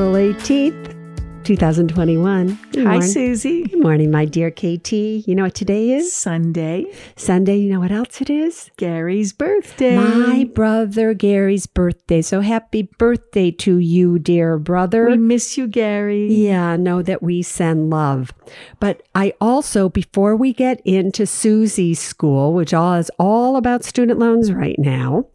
April 0.00 0.14
18th, 0.14 1.44
2021. 1.44 2.58
Good 2.72 2.86
Hi, 2.86 2.92
morning. 2.92 3.02
Suze. 3.02 3.42
Good 3.42 3.82
morning, 3.82 4.10
my 4.10 4.24
dear 4.24 4.50
KT. 4.50 4.92
You 4.92 5.34
know 5.34 5.42
what 5.42 5.54
today 5.54 5.90
is? 5.90 6.10
Sunday. 6.10 6.86
Sunday, 7.16 7.58
you 7.58 7.70
know 7.70 7.80
what 7.80 7.92
else 7.92 8.22
it 8.22 8.30
is? 8.30 8.70
Gary's 8.78 9.34
birthday. 9.34 9.98
My 9.98 10.44
brother 10.44 11.12
Gary's 11.12 11.66
birthday. 11.66 12.22
So 12.22 12.40
happy 12.40 12.88
birthday 12.96 13.50
to 13.50 13.76
you, 13.76 14.18
dear 14.18 14.56
brother. 14.56 15.04
We 15.04 15.18
miss 15.18 15.58
you, 15.58 15.66
Gary. 15.66 16.32
Yeah, 16.32 16.76
know 16.76 17.02
that 17.02 17.22
we 17.22 17.42
send 17.42 17.90
love. 17.90 18.32
But 18.78 19.02
I 19.14 19.34
also, 19.38 19.90
before 19.90 20.34
we 20.34 20.54
get 20.54 20.80
into 20.86 21.26
Suze's 21.26 21.98
school, 21.98 22.54
which 22.54 22.72
all 22.72 22.94
is 22.94 23.10
all 23.18 23.56
about 23.56 23.84
student 23.84 24.18
loans 24.18 24.50
right 24.50 24.78
now, 24.78 25.26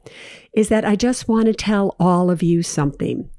is 0.53 0.69
that 0.69 0.85
I 0.85 0.95
just 0.95 1.27
want 1.27 1.45
to 1.45 1.53
tell 1.53 1.95
all 1.99 2.31
of 2.31 2.41
you 2.41 2.63
something. 2.63 3.29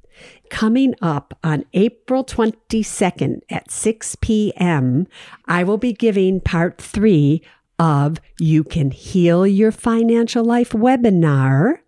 Coming 0.51 0.95
up 1.03 1.39
on 1.43 1.65
April 1.75 2.25
22nd 2.25 3.41
at 3.51 3.71
6 3.71 4.17
p.m., 4.17 5.07
I 5.47 5.65
will 5.65 5.79
be 5.79 5.93
giving 5.93 6.41
part 6.41 6.81
three 6.81 7.43
of 7.79 8.19
You 8.39 8.65
Can 8.65 8.91
Heal 8.91 9.47
Your 9.47 9.73
Financial 9.73 10.45
Life 10.45 10.71
webinar, 10.71 11.81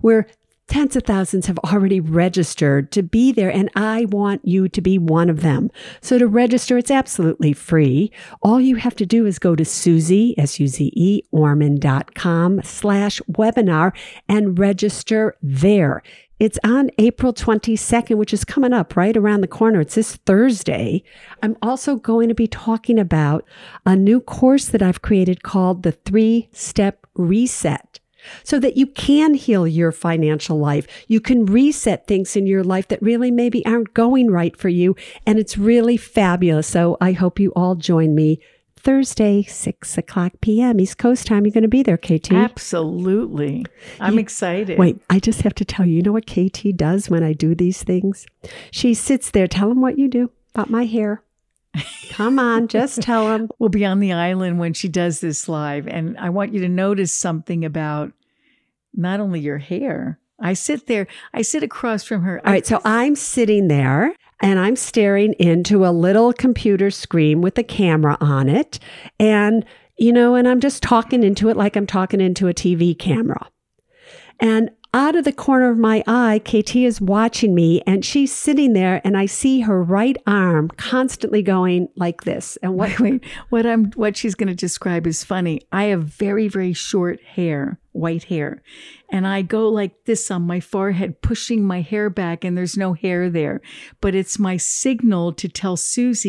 where 0.00 0.26
tens 0.66 0.94
of 0.94 1.02
thousands 1.02 1.46
have 1.46 1.58
already 1.60 1.98
registered 1.98 2.92
to 2.92 3.02
be 3.02 3.32
there, 3.32 3.50
and 3.50 3.70
I 3.74 4.04
want 4.06 4.46
you 4.46 4.68
to 4.68 4.80
be 4.80 4.98
one 4.98 5.28
of 5.28 5.40
them. 5.40 5.70
So 6.00 6.16
to 6.18 6.26
register, 6.26 6.78
it's 6.78 6.90
absolutely 6.92 7.52
free. 7.52 8.12
All 8.40 8.60
you 8.60 8.76
have 8.76 8.94
to 8.96 9.06
do 9.06 9.26
is 9.26 9.38
go 9.38 9.56
to 9.56 9.64
Suze, 9.64 10.34
S-U-Z-E, 10.38 11.22
Orman.com 11.32 12.62
slash 12.62 13.20
webinar 13.30 13.92
and 14.28 14.58
register 14.58 15.36
there. 15.42 16.02
It's 16.40 16.58
on 16.64 16.90
April 16.96 17.34
22nd, 17.34 18.16
which 18.16 18.32
is 18.32 18.46
coming 18.46 18.72
up 18.72 18.96
right 18.96 19.14
around 19.14 19.42
the 19.42 19.46
corner. 19.46 19.82
It's 19.82 19.96
this 19.96 20.16
Thursday. 20.16 21.04
I'm 21.42 21.54
also 21.60 21.96
going 21.96 22.30
to 22.30 22.34
be 22.34 22.48
talking 22.48 22.98
about 22.98 23.44
a 23.84 23.94
new 23.94 24.22
course 24.22 24.64
that 24.68 24.80
I've 24.80 25.02
created 25.02 25.42
called 25.42 25.82
the 25.82 25.92
three 25.92 26.48
step 26.50 27.06
reset 27.14 28.00
so 28.42 28.58
that 28.58 28.78
you 28.78 28.86
can 28.86 29.34
heal 29.34 29.66
your 29.66 29.92
financial 29.92 30.58
life. 30.58 30.86
You 31.08 31.20
can 31.20 31.44
reset 31.44 32.06
things 32.06 32.34
in 32.34 32.46
your 32.46 32.64
life 32.64 32.88
that 32.88 33.02
really 33.02 33.30
maybe 33.30 33.64
aren't 33.66 33.92
going 33.92 34.30
right 34.30 34.56
for 34.56 34.70
you. 34.70 34.96
And 35.26 35.38
it's 35.38 35.58
really 35.58 35.98
fabulous. 35.98 36.66
So 36.66 36.96
I 37.02 37.12
hope 37.12 37.38
you 37.38 37.52
all 37.54 37.74
join 37.74 38.14
me 38.14 38.40
Thursday, 38.82 39.42
6 39.42 39.98
o'clock 39.98 40.32
p.m. 40.40 40.80
East 40.80 40.98
Coast 40.98 41.26
time. 41.26 41.44
You're 41.44 41.52
going 41.52 41.62
to 41.62 41.68
be 41.68 41.82
there, 41.82 41.98
KT. 41.98 42.32
Absolutely. 42.32 43.66
I'm 44.00 44.14
you, 44.14 44.20
excited. 44.20 44.78
Wait, 44.78 45.00
I 45.10 45.18
just 45.18 45.42
have 45.42 45.54
to 45.56 45.64
tell 45.64 45.86
you, 45.86 45.96
you 45.96 46.02
know 46.02 46.12
what 46.12 46.26
KT 46.26 46.76
does 46.76 47.10
when 47.10 47.22
I 47.22 47.32
do 47.32 47.54
these 47.54 47.82
things? 47.82 48.26
She 48.70 48.94
sits 48.94 49.30
there, 49.30 49.46
tell 49.46 49.68
them 49.68 49.80
what 49.80 49.98
you 49.98 50.08
do 50.08 50.30
about 50.54 50.70
my 50.70 50.84
hair. 50.86 51.22
Come 52.10 52.38
on, 52.38 52.68
just 52.68 53.00
tell 53.00 53.28
them. 53.28 53.48
We'll 53.58 53.68
be 53.68 53.84
on 53.84 54.00
the 54.00 54.12
island 54.12 54.58
when 54.58 54.72
she 54.72 54.88
does 54.88 55.20
this 55.20 55.48
live. 55.48 55.86
And 55.86 56.18
I 56.18 56.30
want 56.30 56.52
you 56.52 56.60
to 56.60 56.68
notice 56.68 57.12
something 57.12 57.64
about 57.64 58.12
not 58.94 59.20
only 59.20 59.40
your 59.40 59.58
hair. 59.58 60.18
I 60.40 60.54
sit 60.54 60.86
there, 60.86 61.06
I 61.34 61.42
sit 61.42 61.62
across 61.62 62.02
from 62.02 62.22
her. 62.22 62.40
All 62.44 62.52
right, 62.52 62.66
so 62.66 62.80
I'm 62.84 63.14
sitting 63.14 63.68
there 63.68 64.14
and 64.40 64.58
I'm 64.58 64.76
staring 64.76 65.34
into 65.34 65.84
a 65.84 65.90
little 65.90 66.32
computer 66.32 66.90
screen 66.90 67.40
with 67.40 67.58
a 67.58 67.62
camera 67.62 68.16
on 68.20 68.48
it. 68.48 68.78
And, 69.18 69.64
you 69.98 70.12
know, 70.12 70.34
and 70.34 70.48
I'm 70.48 70.60
just 70.60 70.82
talking 70.82 71.22
into 71.22 71.48
it 71.48 71.56
like 71.56 71.76
I'm 71.76 71.86
talking 71.86 72.20
into 72.20 72.48
a 72.48 72.54
TV 72.54 72.98
camera. 72.98 73.48
And 74.40 74.70
out 74.92 75.14
of 75.14 75.24
the 75.24 75.32
corner 75.32 75.70
of 75.70 75.78
my 75.78 76.02
eye, 76.06 76.40
KT 76.44 76.76
is 76.76 77.00
watching 77.00 77.54
me 77.54 77.80
and 77.86 78.04
she's 78.04 78.32
sitting 78.32 78.72
there 78.72 79.00
and 79.04 79.16
I 79.16 79.26
see 79.26 79.60
her 79.60 79.82
right 79.82 80.16
arm 80.26 80.68
constantly 80.76 81.42
going 81.42 81.88
like 81.96 82.24
this. 82.24 82.56
And 82.62 82.74
what 82.74 82.98
wait, 83.00 83.24
what 83.50 83.66
I'm 83.66 83.92
what 83.92 84.16
she's 84.16 84.34
going 84.34 84.48
to 84.48 84.54
describe 84.54 85.06
is 85.06 85.22
funny. 85.22 85.60
I 85.70 85.84
have 85.84 86.02
very 86.04 86.48
very 86.48 86.72
short 86.72 87.22
hair, 87.22 87.78
white 87.92 88.24
hair. 88.24 88.62
And 89.10 89.26
I 89.26 89.42
go 89.42 89.68
like 89.68 90.04
this 90.06 90.30
on 90.30 90.42
my 90.42 90.58
forehead 90.58 91.22
pushing 91.22 91.64
my 91.64 91.82
hair 91.82 92.10
back 92.10 92.44
and 92.44 92.56
there's 92.56 92.76
no 92.76 92.94
hair 92.94 93.30
there. 93.30 93.60
But 94.00 94.14
it's 94.14 94.38
my 94.38 94.56
signal 94.56 95.32
to 95.34 95.48
tell 95.48 95.76
Suze 95.76 96.26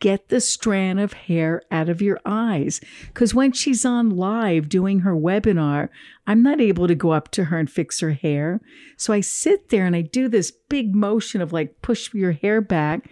get 0.00 0.28
the 0.28 0.40
strand 0.40 1.00
of 1.00 1.12
hair 1.12 1.62
out 1.70 1.88
of 1.88 2.02
your 2.02 2.20
eyes. 2.24 2.80
Because 3.08 3.34
when 3.34 3.52
she's 3.52 3.84
on 3.84 4.10
live 4.10 4.68
doing 4.68 5.00
her 5.00 5.14
webinar, 5.14 5.88
I'm 6.26 6.42
not 6.42 6.60
able 6.60 6.88
to 6.88 6.94
go 6.94 7.10
up 7.10 7.30
to 7.32 7.44
her 7.44 7.58
and 7.58 7.70
fix 7.70 8.00
her 8.00 8.12
hair. 8.12 8.60
So 8.96 9.12
I 9.12 9.20
sit 9.20 9.68
there 9.68 9.86
and 9.86 9.96
I 9.96 10.02
do 10.02 10.28
this 10.28 10.50
big 10.50 10.94
motion 10.94 11.40
of 11.40 11.52
like 11.52 11.82
push 11.82 12.12
your 12.14 12.32
hair 12.32 12.60
back, 12.60 13.08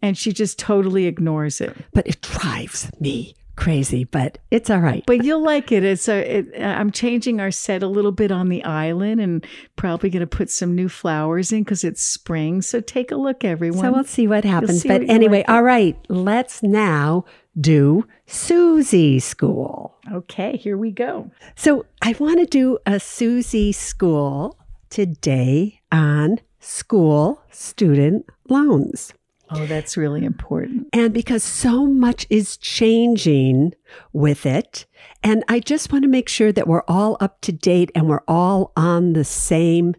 and 0.00 0.16
she 0.16 0.32
just 0.32 0.58
totally 0.58 1.06
ignores 1.06 1.60
it. 1.60 1.76
But 1.92 2.06
it 2.06 2.20
drives 2.20 2.90
me 3.00 3.34
crazy, 3.58 4.04
but 4.04 4.38
it's 4.50 4.70
all 4.70 4.78
right. 4.78 5.02
But 5.06 5.24
you'll 5.24 5.42
like 5.42 5.72
it. 5.72 5.82
It's 5.84 6.08
a. 6.08 6.38
It, 6.38 6.54
uh, 6.58 6.64
I'm 6.64 6.90
changing 6.90 7.40
our 7.40 7.50
set 7.50 7.82
a 7.82 7.88
little 7.88 8.12
bit 8.12 8.30
on 8.30 8.48
the 8.48 8.62
island, 8.64 9.20
and 9.20 9.46
probably 9.76 10.10
going 10.10 10.20
to 10.20 10.26
put 10.26 10.48
some 10.48 10.74
new 10.74 10.88
flowers 10.88 11.52
in 11.52 11.64
because 11.64 11.84
it's 11.84 12.00
spring. 12.00 12.62
So 12.62 12.80
take 12.80 13.10
a 13.10 13.16
look, 13.16 13.44
everyone. 13.44 13.80
So 13.80 13.92
we'll 13.92 14.04
see 14.04 14.28
what 14.28 14.44
happens. 14.44 14.82
See 14.82 14.88
but 14.88 15.02
what 15.02 15.10
anyway, 15.10 15.38
like 15.38 15.48
all 15.48 15.62
right. 15.62 15.96
Let's 16.08 16.62
now 16.62 17.24
do 17.60 18.06
Suze 18.26 19.24
School. 19.24 19.98
Okay, 20.12 20.56
here 20.56 20.76
we 20.76 20.92
go. 20.92 21.30
So 21.56 21.84
I 22.00 22.14
want 22.18 22.38
to 22.38 22.46
do 22.46 22.78
a 22.86 23.00
Suze 23.00 23.76
School 23.76 24.56
today 24.88 25.80
on 25.90 26.38
school 26.60 27.42
student 27.50 28.26
loans. 28.48 29.12
Oh, 29.50 29.66
that's 29.66 29.96
really 29.96 30.24
important. 30.24 30.88
And 30.92 31.14
because 31.14 31.42
so 31.42 31.86
much 31.86 32.26
is 32.28 32.56
changing 32.56 33.74
with 34.12 34.44
it. 34.44 34.86
And 35.22 35.42
I 35.48 35.60
just 35.60 35.90
want 35.92 36.02
to 36.02 36.08
make 36.08 36.28
sure 36.28 36.52
that 36.52 36.68
we're 36.68 36.84
all 36.86 37.16
up 37.20 37.40
to 37.42 37.52
date 37.52 37.90
and 37.94 38.08
we're 38.08 38.24
all 38.28 38.72
on 38.76 39.14
the 39.14 39.24
same 39.24 39.94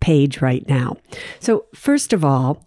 page 0.00 0.40
right 0.40 0.66
now. 0.68 0.96
So, 1.40 1.66
first 1.74 2.12
of 2.12 2.24
all, 2.24 2.64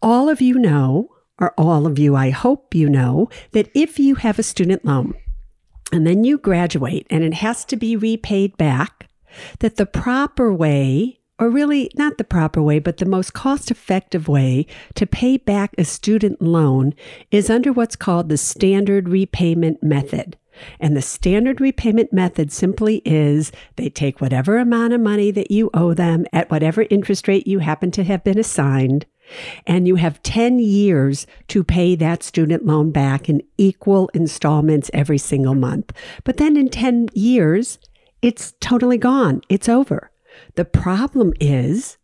all 0.00 0.28
of 0.28 0.40
you 0.40 0.58
know, 0.58 1.10
or 1.38 1.54
all 1.56 1.86
of 1.86 1.98
you, 1.98 2.16
I 2.16 2.30
hope 2.30 2.74
you 2.74 2.88
know, 2.88 3.28
that 3.52 3.70
if 3.74 3.98
you 3.98 4.16
have 4.16 4.38
a 4.38 4.44
student 4.44 4.84
loan 4.84 5.14
and 5.92 6.06
then 6.06 6.24
you 6.24 6.38
graduate 6.38 7.06
and 7.10 7.22
it 7.22 7.34
has 7.34 7.64
to 7.66 7.76
be 7.76 7.96
repaid 7.96 8.56
back, 8.56 9.08
that 9.60 9.76
the 9.76 9.86
proper 9.86 10.52
way 10.52 11.20
or 11.42 11.50
really 11.50 11.90
not 11.96 12.18
the 12.18 12.24
proper 12.24 12.62
way, 12.62 12.78
but 12.78 12.98
the 12.98 13.04
most 13.04 13.32
cost 13.32 13.72
effective 13.72 14.28
way 14.28 14.64
to 14.94 15.04
pay 15.04 15.36
back 15.36 15.74
a 15.76 15.84
student 15.84 16.40
loan 16.40 16.94
is 17.32 17.50
under 17.50 17.72
what's 17.72 17.96
called 17.96 18.28
the 18.28 18.36
standard 18.36 19.08
repayment 19.08 19.82
method. 19.82 20.36
And 20.78 20.96
the 20.96 21.02
standard 21.02 21.60
repayment 21.60 22.12
method 22.12 22.52
simply 22.52 23.02
is 23.04 23.50
they 23.74 23.88
take 23.88 24.20
whatever 24.20 24.56
amount 24.56 24.92
of 24.92 25.00
money 25.00 25.32
that 25.32 25.50
you 25.50 25.68
owe 25.74 25.94
them 25.94 26.26
at 26.32 26.48
whatever 26.48 26.86
interest 26.90 27.26
rate 27.26 27.48
you 27.48 27.58
happen 27.58 27.90
to 27.90 28.04
have 28.04 28.22
been 28.22 28.38
assigned, 28.38 29.06
And 29.66 29.88
you 29.88 29.96
have 29.96 30.22
10 30.22 30.60
years 30.60 31.26
to 31.48 31.64
pay 31.64 31.96
that 31.96 32.22
student 32.22 32.64
loan 32.66 32.92
back 32.92 33.28
in 33.28 33.42
equal 33.58 34.10
installments 34.14 34.92
every 34.94 35.18
single 35.18 35.54
month. 35.56 35.92
But 36.22 36.36
then 36.36 36.56
in 36.56 36.68
10 36.68 37.08
years, 37.14 37.80
it's 38.20 38.54
totally 38.60 38.98
gone. 38.98 39.40
It's 39.48 39.68
over. 39.68 40.11
The 40.54 40.64
problem 40.64 41.32
is 41.40 41.98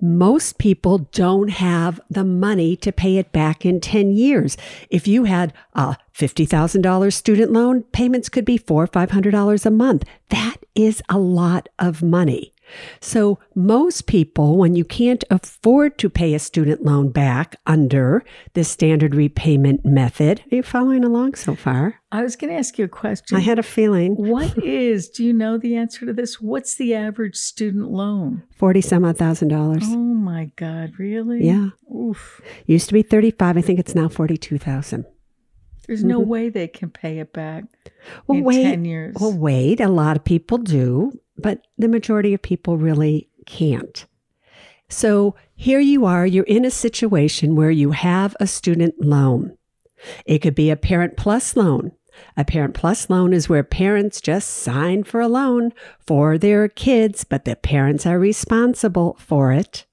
most 0.00 0.58
people 0.58 0.98
don't 1.12 1.50
have 1.50 2.00
the 2.08 2.24
money 2.24 2.74
to 2.76 2.92
pay 2.92 3.18
it 3.18 3.32
back 3.32 3.66
in 3.66 3.80
10 3.80 4.12
years. 4.12 4.56
If 4.88 5.06
you 5.06 5.24
had 5.24 5.52
a 5.74 5.96
$50,000 6.14 7.12
student 7.12 7.52
loan, 7.52 7.82
payments 7.84 8.28
could 8.28 8.44
be 8.44 8.56
four 8.56 8.84
or 8.84 8.88
$500 8.88 9.66
a 9.66 9.70
month. 9.70 10.04
That 10.30 10.56
is 10.74 11.02
a 11.08 11.18
lot 11.18 11.68
of 11.78 12.02
money. 12.02 12.52
So 13.00 13.38
most 13.54 14.06
people, 14.06 14.56
when 14.56 14.74
you 14.74 14.84
can't 14.84 15.24
afford 15.30 15.98
to 15.98 16.10
pay 16.10 16.34
a 16.34 16.38
student 16.38 16.84
loan 16.84 17.10
back 17.10 17.56
under 17.66 18.24
the 18.54 18.64
standard 18.64 19.14
repayment 19.14 19.84
method, 19.84 20.42
are 20.52 20.56
you 20.56 20.62
following 20.62 21.04
along 21.04 21.34
so 21.34 21.54
far? 21.54 22.00
I 22.12 22.22
was 22.22 22.36
going 22.36 22.52
to 22.52 22.58
ask 22.58 22.78
you 22.78 22.84
a 22.84 22.88
question. 22.88 23.36
I 23.36 23.40
had 23.40 23.58
a 23.58 23.62
feeling. 23.62 24.14
What 24.14 24.58
is, 24.64 25.08
do 25.08 25.24
you 25.24 25.32
know 25.32 25.58
the 25.58 25.76
answer 25.76 26.06
to 26.06 26.12
this? 26.12 26.40
What's 26.40 26.74
the 26.74 26.94
average 26.94 27.36
student 27.36 27.90
loan? 27.90 28.42
40 28.56 28.80
some 28.80 29.04
odd 29.04 29.16
thousand 29.16 29.48
dollars. 29.48 29.84
Oh 29.86 29.96
my 29.96 30.50
God, 30.56 30.98
really? 30.98 31.46
Yeah. 31.46 31.68
Oof. 31.94 32.40
Used 32.66 32.88
to 32.88 32.94
be 32.94 33.02
35. 33.02 33.56
I 33.56 33.60
think 33.60 33.78
it's 33.78 33.94
now 33.94 34.08
42,000. 34.08 35.04
There's 35.86 36.04
no 36.04 36.20
mm-hmm. 36.20 36.28
way 36.28 36.48
they 36.50 36.68
can 36.68 36.90
pay 36.90 37.18
it 37.18 37.32
back 37.32 37.64
Well, 38.28 38.38
in 38.38 38.44
wait. 38.44 38.62
10 38.62 38.84
years. 38.84 39.16
Well, 39.18 39.32
wait. 39.32 39.80
A 39.80 39.88
lot 39.88 40.16
of 40.16 40.24
people 40.24 40.58
do, 40.58 41.12
but 41.40 41.66
the 41.78 41.88
majority 41.88 42.34
of 42.34 42.42
people 42.42 42.76
really 42.76 43.28
can't. 43.46 44.06
So 44.88 45.36
here 45.54 45.80
you 45.80 46.04
are, 46.04 46.26
you're 46.26 46.44
in 46.44 46.64
a 46.64 46.70
situation 46.70 47.54
where 47.54 47.70
you 47.70 47.92
have 47.92 48.36
a 48.40 48.46
student 48.46 48.94
loan. 49.00 49.56
It 50.26 50.40
could 50.40 50.54
be 50.54 50.70
a 50.70 50.76
Parent 50.76 51.16
Plus 51.16 51.56
loan. 51.56 51.92
A 52.36 52.44
Parent 52.44 52.74
Plus 52.74 53.08
loan 53.08 53.32
is 53.32 53.48
where 53.48 53.62
parents 53.62 54.20
just 54.20 54.50
sign 54.50 55.04
for 55.04 55.20
a 55.20 55.28
loan 55.28 55.72
for 55.98 56.38
their 56.38 56.68
kids, 56.68 57.24
but 57.24 57.44
the 57.44 57.56
parents 57.56 58.04
are 58.04 58.18
responsible 58.18 59.16
for 59.18 59.52
it. 59.52 59.86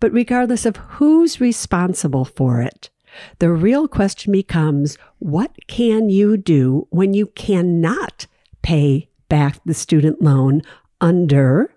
But 0.00 0.12
regardless 0.12 0.66
of 0.66 0.76
who's 0.76 1.40
responsible 1.40 2.24
for 2.24 2.60
it, 2.60 2.90
the 3.38 3.50
real 3.50 3.88
question 3.88 4.32
becomes 4.32 4.98
what 5.18 5.52
can 5.68 6.10
you 6.10 6.36
do 6.36 6.86
when 6.90 7.14
you 7.14 7.26
cannot 7.26 8.26
pay 8.62 9.08
back 9.28 9.60
the 9.64 9.74
student 9.74 10.20
loan 10.20 10.62
under 11.00 11.74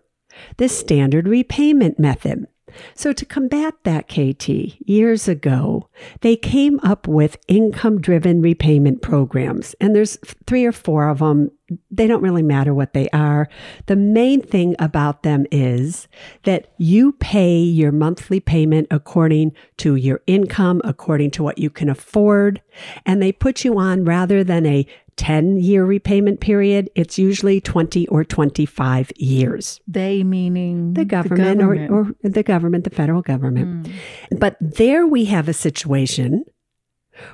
the 0.57 0.69
standard 0.69 1.27
repayment 1.27 1.99
method? 1.99 2.47
So, 2.95 3.13
to 3.13 3.25
combat 3.25 3.75
that, 3.83 4.07
KT, 4.07 4.49
years 4.87 5.27
ago, 5.27 5.89
they 6.21 6.35
came 6.35 6.79
up 6.81 7.07
with 7.07 7.37
income 7.47 8.01
driven 8.01 8.41
repayment 8.41 9.01
programs. 9.01 9.75
And 9.79 9.95
there's 9.95 10.17
three 10.47 10.65
or 10.65 10.71
four 10.71 11.07
of 11.07 11.19
them. 11.19 11.51
They 11.89 12.07
don't 12.07 12.21
really 12.21 12.43
matter 12.43 12.73
what 12.73 12.93
they 12.93 13.09
are. 13.09 13.47
The 13.87 13.95
main 13.95 14.41
thing 14.41 14.75
about 14.79 15.23
them 15.23 15.45
is 15.51 16.07
that 16.43 16.73
you 16.77 17.13
pay 17.13 17.57
your 17.57 17.91
monthly 17.91 18.39
payment 18.39 18.87
according 18.91 19.53
to 19.77 19.95
your 19.95 20.21
income, 20.27 20.81
according 20.83 21.31
to 21.31 21.43
what 21.43 21.57
you 21.57 21.69
can 21.69 21.89
afford. 21.89 22.61
And 23.05 23.21
they 23.21 23.31
put 23.31 23.63
you 23.63 23.79
on 23.79 24.03
rather 24.03 24.43
than 24.43 24.65
a 24.65 24.85
10 25.17 25.57
year 25.57 25.85
repayment 25.85 26.39
period, 26.39 26.89
it's 26.95 27.17
usually 27.17 27.61
20 27.61 28.07
or 28.07 28.23
25 28.23 29.11
years 29.17 29.79
they 29.87 30.23
meaning 30.23 30.93
the 30.93 31.05
government, 31.05 31.59
government. 31.59 31.91
Or, 31.91 32.15
or 32.23 32.29
the 32.29 32.43
government, 32.43 32.83
the 32.83 32.89
federal 32.89 33.21
government. 33.21 33.87
Mm. 33.87 34.39
But 34.39 34.57
there 34.59 35.05
we 35.05 35.25
have 35.25 35.47
a 35.47 35.53
situation 35.53 36.45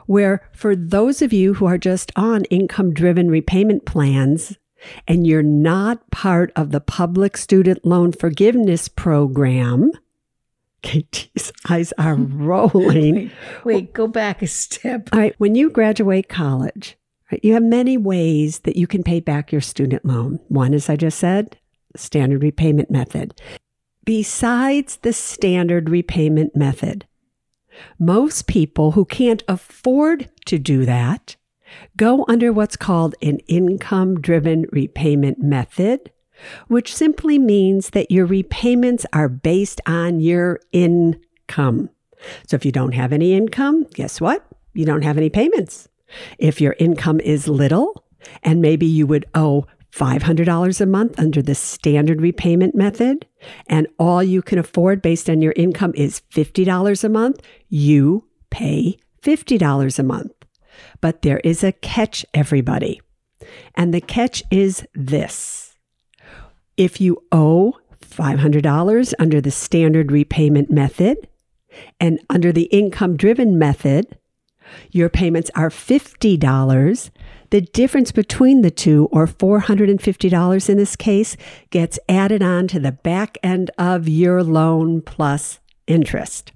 where, 0.06 0.48
for 0.52 0.76
those 0.76 1.22
of 1.22 1.34
you 1.34 1.56
who 1.56 1.66
are 1.66 1.78
just 1.78 2.12
on 2.16 2.44
income 2.46 2.94
driven 2.94 3.30
repayment 3.30 3.86
plans 3.86 4.58
and 5.08 5.26
you're 5.26 5.44
not 5.44 6.10
part 6.12 6.52
of 6.56 6.72
the 6.72 6.80
public 6.80 7.38
student 7.38 7.86
loan 7.86 8.12
forgiveness 8.12 8.88
program, 8.88 9.92
KT's 10.84 11.52
eyes 11.70 11.94
are 11.98 12.16
rolling. 12.16 13.16
Wait, 13.16 13.31
wait, 13.64 13.94
go 13.94 14.08
back 14.08 14.42
a 14.42 14.48
step. 14.48 15.10
All 15.12 15.20
right, 15.20 15.36
when 15.38 15.56
you 15.56 15.70
graduate 15.70 16.30
college, 16.30 16.98
right, 17.31 17.44
you 17.44 17.54
have 17.54 17.64
many 17.64 17.98
ways 17.98 18.60
that 18.60 18.76
you 18.76 18.88
can 18.88 19.04
pay 19.04 19.20
back 19.20 19.52
your 19.52 19.62
student 19.62 20.06
loan. 20.06 20.40
One, 20.48 20.74
as 20.74 20.90
I 20.90 20.96
just 20.96 21.20
said, 21.20 21.58
standard 21.96 22.44
repayment 22.44 22.90
method. 22.92 23.40
Besides 24.06 24.98
the 24.98 25.14
standard 25.14 25.90
repayment 25.90 26.56
method, 26.56 27.06
most 27.98 28.48
people 28.48 28.92
who 28.92 29.06
can't 29.06 29.44
afford 29.48 30.30
to 30.46 30.58
do 30.58 30.86
that 30.86 31.36
go 31.98 32.26
under 32.28 32.52
what's 32.52 32.76
called 32.76 33.16
an 33.22 33.40
income 33.48 34.20
driven 34.20 34.66
repayment 34.72 35.40
method, 35.40 36.12
which 36.68 36.96
simply 36.96 37.38
means 37.38 37.92
that 37.92 38.12
your 38.12 38.26
repayments 38.26 39.06
are 39.14 39.30
based 39.30 39.81
on 39.86 40.20
your 40.20 40.60
income. 40.72 41.90
So 42.48 42.56
if 42.56 42.66
you 42.66 42.72
don't 42.72 42.94
have 42.94 43.14
any 43.14 43.34
income, 43.34 43.86
guess 43.94 44.20
what? 44.20 44.46
You 44.74 44.86
don't 44.86 45.04
have 45.04 45.18
any 45.18 45.30
payments. 45.30 45.88
If 46.38 46.61
your 46.61 46.75
income 46.79 47.19
is 47.19 47.47
little, 47.47 48.03
and 48.44 48.61
maybe 48.61 48.85
you 48.85 49.07
would 49.07 49.25
owe 49.33 49.65
$500 49.91 50.81
a 50.81 50.85
month 50.85 51.19
under 51.19 51.41
the 51.41 51.56
standard 51.56 52.21
repayment 52.21 52.75
method, 52.75 53.25
and 53.67 53.88
all 53.97 54.23
you 54.23 54.41
can 54.41 54.59
afford 54.59 55.01
based 55.01 55.29
on 55.29 55.41
your 55.41 55.53
income 55.56 55.94
is 55.95 56.21
$50 56.31 57.03
a 57.03 57.09
month, 57.09 57.41
you 57.69 58.25
pay 58.50 58.97
$50 59.23 60.00
a 60.00 60.03
month. 60.03 60.31
But 61.01 61.21
there 61.21 61.39
is 61.39 61.63
a 61.63 61.71
catch, 61.71 62.25
everybody. 62.33 63.01
And 63.75 63.94
the 63.94 64.01
catch 64.01 64.44
is 64.51 64.85
this 64.94 65.75
if 66.77 67.01
you 67.01 67.21
owe 67.31 67.77
$500 68.01 69.13
under 69.19 69.41
the 69.41 69.51
standard 69.51 70.11
repayment 70.11 70.71
method 70.71 71.27
and 72.00 72.19
under 72.29 72.51
the 72.51 72.63
income 72.63 73.17
driven 73.17 73.59
method, 73.59 74.17
your 74.92 75.10
payments 75.10 75.50
are 75.56 75.69
$50. 75.69 77.10
The 77.50 77.62
difference 77.62 78.12
between 78.12 78.62
the 78.62 78.71
two, 78.71 79.07
or 79.12 79.25
$450 79.25 80.69
in 80.69 80.77
this 80.77 80.95
case, 80.95 81.36
gets 81.71 81.98
added 82.07 82.44
on 82.44 82.68
to 82.68 82.80
the 82.80 82.92
back 82.92 83.38
end 83.42 83.71
of 83.77 84.07
your 84.07 84.44
loan 84.44 85.01
plus 85.01 85.60
interest. 85.88 86.51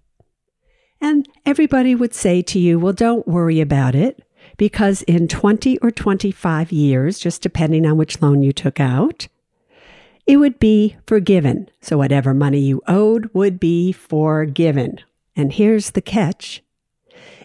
And 1.02 1.28
everybody 1.46 1.96
would 1.96 2.14
say 2.14 2.42
to 2.44 2.60
you, 2.60 2.80
well, 2.80 2.94
don't 2.94 3.28
worry 3.28 3.60
about 3.60 3.96
it 3.96 4.24
because 4.58 5.02
in 5.04 5.28
20 5.28 5.80
or 5.80 5.92
25 5.92 6.72
years, 6.72 7.20
just 7.20 7.42
depending 7.42 7.86
on 7.86 7.98
which 7.98 8.22
loan 8.22 8.42
you 8.42 8.54
took 8.54 8.80
out, 8.80 9.28
it 10.26 10.38
would 10.38 10.60
be 10.60 10.96
forgiven. 11.06 11.70
So 11.82 11.98
whatever 11.98 12.34
money 12.34 12.60
you 12.60 12.82
owed 12.88 13.30
would 13.34 13.60
be 13.60 13.92
forgiven. 13.92 15.00
And 15.36 15.52
here's 15.52 15.92
the 15.92 16.02
catch 16.02 16.62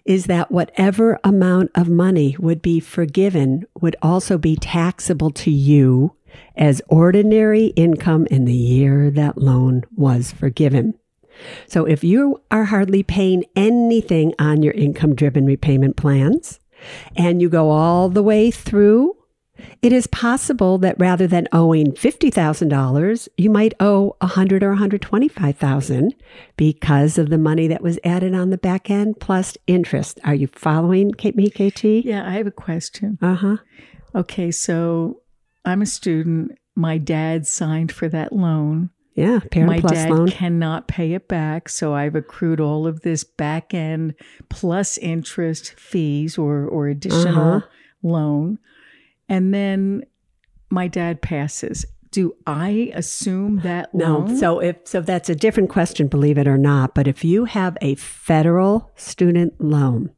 is 0.09 0.25
that 0.25 0.51
whatever 0.51 1.21
amount 1.23 1.71
of 1.75 1.87
money 1.87 2.35
would 2.39 2.63
be 2.63 2.81
forgiven 2.81 3.63
would 3.79 3.95
also 4.01 4.39
be 4.39 4.57
taxable 4.57 5.31
to 5.31 5.51
you 5.51 6.17
as 6.57 6.81
ordinary 6.89 7.67
income 7.77 8.27
in 8.31 8.47
the 8.47 8.57
year 8.57 9.11
that 9.11 9.37
loan 9.37 9.85
was 9.95 10.33
forgiven. 10.33 10.95
So 11.67 11.85
if 11.85 12.03
you 12.03 12.41
are 12.51 12.65
hardly 12.65 13.03
paying 13.03 13.45
anything 13.55 14.33
on 14.39 14.63
your 14.63 14.73
income 14.73 15.15
driven 15.15 15.45
repayment 15.45 15.97
plans 15.97 16.59
and 17.15 17.43
you 17.43 17.51
go 17.51 17.69
all 17.69 18.09
the 18.09 18.23
way 18.23 18.51
through, 18.51 19.15
it 19.83 19.93
is 19.93 20.07
possible 20.09 20.79
that 20.79 20.97
rather 20.99 21.27
than 21.27 21.49
owing 21.53 21.93
$50,000, 21.93 23.29
you 23.37 23.51
might 23.51 23.75
owe 23.81 24.17
100 24.21 24.63
or 24.63 24.71
125,000 24.71 26.15
because 26.57 27.19
of 27.19 27.31
the 27.31 27.39
money 27.39 27.67
that 27.69 27.83
was 27.83 27.99
added 28.05 28.35
on 28.35 28.51
the 28.51 28.59
back 28.59 28.91
end 28.91 29.21
plus 29.21 29.57
interest. 29.67 30.19
Are 30.25 30.35
you 30.35 30.47
following 30.49 31.13
Kate 31.13 31.37
me 31.37 31.51
KT? 31.51 31.85
Yeah, 32.05 32.27
I 32.27 32.33
have 32.33 32.47
a 32.47 32.51
question. 32.53 33.19
Uh-huh. 33.23 33.57
Okay, 34.15 34.51
so 34.51 35.23
I'm 35.65 35.83
a 35.83 35.87
student. 35.87 36.53
My 36.75 36.99
dad 36.99 37.47
signed 37.47 37.93
for 37.93 38.09
that 38.09 38.33
loan. 38.33 38.91
Yeah, 39.15 39.41
parent 39.51 39.73
My 39.73 39.81
plus 39.81 39.93
dad 39.95 40.11
loan. 40.11 40.31
cannot 40.31 40.87
pay 40.87 41.13
it 41.13 41.27
back, 41.27 41.69
so 41.69 41.93
I've 41.93 42.15
accrued 42.15 42.61
all 42.61 42.87
of 42.87 43.01
this 43.01 43.25
back 43.25 43.75
end 43.75 44.15
plus 44.49 44.97
interest 44.99 45.75
fees 45.77 46.39
or 46.39 46.65
or 46.65 46.87
additional 46.87 47.55
Uh-huh. 47.55 47.67
loan. 48.05 48.59
And 49.29 49.53
then 49.53 50.05
my 50.71 50.89
dad 50.89 51.21
passes. 51.23 51.85
Do 52.11 52.35
I 52.47 52.91
assume 52.95 53.61
that 53.61 53.95
No, 53.95 54.21
loan? 54.21 54.37
so 54.39 54.61
if 54.61 54.77
so 54.85 55.01
that's 55.03 55.29
a 55.29 55.35
different 55.35 55.69
question, 55.69 56.09
believe 56.09 56.39
it 56.39 56.49
or 56.49 56.57
not, 56.57 56.95
but 56.95 57.07
if 57.07 57.23
you 57.25 57.45
have 57.45 57.77
a 57.83 57.97
federal 57.97 58.91
student 58.97 59.61
loan 59.61 60.11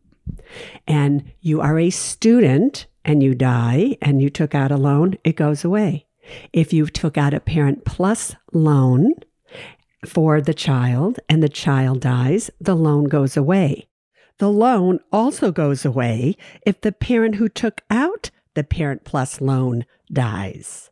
and 0.87 1.25
you 1.41 1.61
are 1.61 1.79
a 1.79 1.91
student 1.91 2.87
and 3.05 3.23
you 3.25 3.35
die 3.35 3.97
and 4.01 4.23
you 4.23 4.31
took 4.31 4.55
out 4.55 4.71
a 4.71 4.77
loan, 4.77 5.17
it 5.25 5.35
goes 5.35 5.65
away. 5.65 6.07
If 6.53 6.73
you 6.73 6.87
took 6.87 7.19
out 7.19 7.35
a 7.35 7.41
parent 7.41 7.85
plus 7.85 8.37
loan 8.53 9.15
for 10.07 10.41
the 10.41 10.55
child 10.55 11.19
and 11.29 11.43
the 11.43 11.49
child 11.49 12.01
dies, 12.03 12.51
the 12.61 12.77
loan 12.77 13.05
goes 13.05 13.37
away. 13.37 13.89
The 14.39 14.49
loan 14.51 15.01
also 15.13 15.51
goes 15.51 15.85
away 15.85 16.37
if 16.65 16.81
the 16.81 16.93
parent 16.93 17.35
who 17.35 17.49
took 17.49 17.83
out 17.91 18.31
the 18.55 18.65
Parent 18.65 19.05
Plus 19.05 19.41
loan 19.41 19.85
dies. 20.13 20.91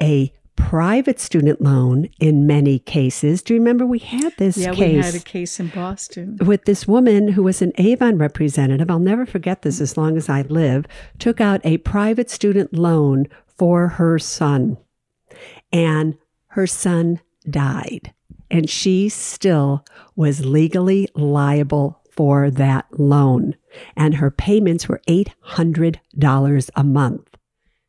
A 0.00 0.32
private 0.56 1.18
student 1.18 1.60
loan 1.60 2.08
in 2.20 2.46
many 2.46 2.78
cases. 2.78 3.42
Do 3.42 3.54
you 3.54 3.60
remember 3.60 3.84
we 3.84 3.98
had 3.98 4.32
this 4.36 4.56
yeah, 4.56 4.72
case? 4.72 4.78
we 4.78 5.02
had 5.02 5.14
a 5.14 5.20
case 5.20 5.58
in 5.58 5.68
Boston. 5.68 6.38
with 6.44 6.64
this 6.64 6.86
woman 6.86 7.28
who 7.28 7.42
was 7.42 7.60
an 7.60 7.72
Avon 7.76 8.18
representative, 8.18 8.90
I'll 8.90 8.98
never 8.98 9.26
forget 9.26 9.62
this 9.62 9.80
as 9.80 9.96
long 9.96 10.16
as 10.16 10.28
I 10.28 10.42
live, 10.42 10.86
took 11.18 11.40
out 11.40 11.60
a 11.64 11.78
private 11.78 12.30
student 12.30 12.72
loan 12.72 13.26
for 13.56 13.88
her 13.88 14.18
son. 14.18 14.76
And 15.72 16.16
her 16.48 16.66
son 16.66 17.20
died. 17.48 18.14
And 18.50 18.70
she 18.70 19.08
still 19.08 19.84
was 20.14 20.44
legally 20.44 21.08
liable 21.14 22.00
for 22.16 22.50
that 22.50 22.86
loan. 22.98 23.56
And 23.96 24.16
her 24.16 24.30
payments 24.30 24.88
were 24.88 25.00
$800 25.08 26.70
a 26.76 26.84
month. 26.84 27.28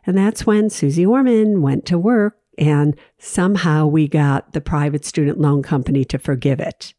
And 0.06 0.18
that's 0.18 0.46
when 0.46 0.70
Suze 0.70 1.00
Orman 1.00 1.62
went 1.62 1.86
to 1.88 1.98
work 1.98 2.38
and 2.58 2.98
somehow 3.18 3.86
we 3.86 4.08
got 4.08 4.54
the 4.54 4.62
private 4.62 5.06
student 5.06 5.40
loan 5.40 5.62
company 5.62 6.06
to 6.06 6.18
forgive 6.18 6.60
it. 6.60 6.94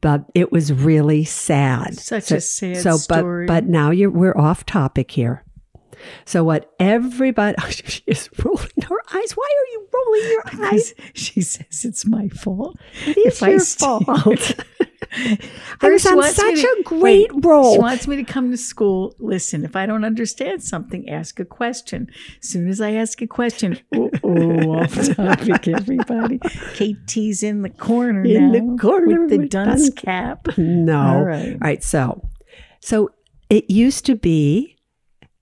But 0.00 0.26
it 0.34 0.52
was 0.52 0.72
really 0.72 1.24
sad. 1.24 1.98
Such 1.98 2.24
so, 2.24 2.36
a 2.36 2.40
sad 2.40 2.76
so, 2.76 2.96
story. 2.96 3.46
But, 3.46 3.64
but 3.64 3.70
now 3.70 3.90
you're, 3.90 4.10
we're 4.10 4.36
off 4.36 4.64
topic 4.64 5.10
here. 5.10 5.44
So 6.24 6.44
what 6.44 6.72
everybody 6.78 7.56
she 7.70 8.02
is 8.06 8.28
rolling 8.44 8.68
her 8.88 8.98
eyes. 9.14 9.32
Why 9.32 9.48
are 9.48 9.72
you 9.72 9.88
rolling 9.92 10.30
your 10.30 10.70
eyes? 10.72 10.92
Because 10.94 11.12
she 11.14 11.40
says 11.40 11.84
it's 11.84 12.06
my 12.06 12.28
fault. 12.28 12.78
It 13.06 13.16
is 13.18 13.42
if 13.42 13.48
your 13.48 13.58
steal- 13.60 14.00
fault. 14.00 14.60
I 15.80 15.88
was 15.90 16.06
on 16.06 16.22
such 16.24 16.60
to- 16.60 16.76
a 16.80 16.82
great 16.82 17.32
wait, 17.32 17.44
roll. 17.44 17.74
She 17.74 17.78
wants 17.78 18.06
me 18.08 18.16
to 18.16 18.24
come 18.24 18.50
to 18.50 18.56
school. 18.56 19.14
Listen, 19.18 19.64
if 19.64 19.76
I 19.76 19.86
don't 19.86 20.04
understand 20.04 20.62
something, 20.62 21.08
ask 21.08 21.38
a 21.40 21.44
question. 21.44 22.08
As 22.42 22.48
soon 22.48 22.68
as 22.68 22.80
I 22.80 22.92
ask 22.92 23.20
a 23.22 23.26
question, 23.26 23.78
oh, 23.94 24.10
off 24.24 24.94
topic, 25.16 25.68
everybody. 25.68 26.38
KT's 26.38 27.42
in 27.42 27.62
the 27.62 27.70
corner 27.70 28.24
In 28.24 28.52
the 28.52 28.78
corner 28.80 29.22
with 29.22 29.30
the 29.30 29.48
dunce 29.48 29.90
cap. 29.90 30.46
No. 30.58 30.98
All 31.00 31.22
right. 31.22 31.52
All 31.52 31.58
right. 31.60 31.82
So, 31.82 32.28
so 32.80 33.10
it 33.50 33.70
used 33.70 34.06
to 34.06 34.16
be, 34.16 34.75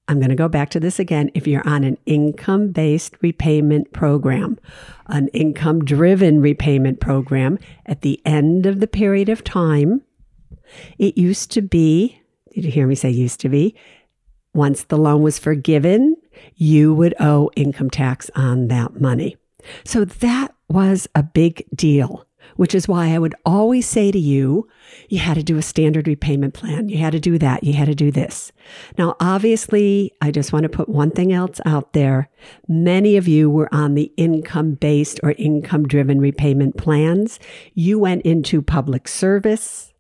I'm 0.07 0.19
going 0.19 0.31
to 0.31 0.37
go 0.37 0.49
back 0.49 0.71
to 0.71 0.81
this 0.81 0.99
again. 0.99 1.31
If 1.35 1.47
you're 1.47 1.67
on 1.67 1.83
an 1.83 1.97
income 2.05 2.69
based 2.69 3.17
repayment 3.23 3.93
program, 3.93 4.59
an 5.07 5.29
income 5.29 5.85
driven 5.85 6.41
repayment 6.41 7.01
program, 7.01 7.59
at 7.87 8.03
the 8.03 8.21
end 8.27 8.67
of 8.67 8.81
the 8.81 8.87
period 8.87 9.29
of 9.29 9.43
time, 9.45 10.03
it 10.99 11.17
used 11.17 11.51
to 11.53 11.63
be, 11.63 12.21
did 12.53 12.65
you 12.65 12.71
hear 12.71 12.87
me 12.87 12.95
say 12.95 13.11
used 13.11 13.41
to 13.41 13.49
be? 13.49 13.75
Once 14.53 14.85
the 14.85 14.99
loan 14.99 15.23
was 15.23 15.39
forgiven, 15.39 16.17
you 16.55 16.95
would 16.95 17.15
owe 17.19 17.51
income 17.57 17.91
tax 17.91 18.31
on 18.37 18.69
that 18.69 19.01
money. 19.01 19.37
So 19.85 20.05
that 20.05 20.55
was 20.69 21.09
a 21.15 21.23
big 21.23 21.65
deal, 21.75 22.27
which 22.57 22.75
is 22.75 22.89
why 22.89 23.09
I 23.09 23.19
would 23.19 23.35
always 23.45 23.87
say 23.87 24.11
to 24.11 24.19
you, 24.19 24.69
you 25.09 25.19
had 25.19 25.35
to 25.35 25.43
do 25.43 25.59
a 25.59 25.63
standard 25.63 26.07
repayment 26.07 26.55
plan. 26.55 26.89
You 26.89 26.99
had 26.99 27.13
to 27.13 27.21
do 27.21 27.39
that. 27.39 27.65
You 27.65 27.73
had 27.73 27.87
to 27.87 27.95
do 27.95 28.11
this. 28.11 28.53
Now, 28.99 29.17
obviously, 29.21 30.13
I 30.21 30.31
just 30.31 30.53
want 30.53 30.65
to 30.65 30.69
put 30.69 30.89
one 30.89 31.11
thing 31.11 31.33
else 31.33 31.61
out 31.65 31.93
there. 31.93 32.29
Many 32.69 33.17
of 33.17 33.29
you 33.29 33.51
were 33.51 33.73
on 33.75 33.95
the 33.95 34.13
income 34.17 34.75
based 34.75 35.21
or 35.23 35.33
income 35.33 35.87
driven 35.87 36.21
repayment 36.21 36.77
plans. 36.77 37.39
You 37.75 37.99
went 37.99 38.23
into 38.23 38.63
public 38.63 39.09
service. 39.09 39.93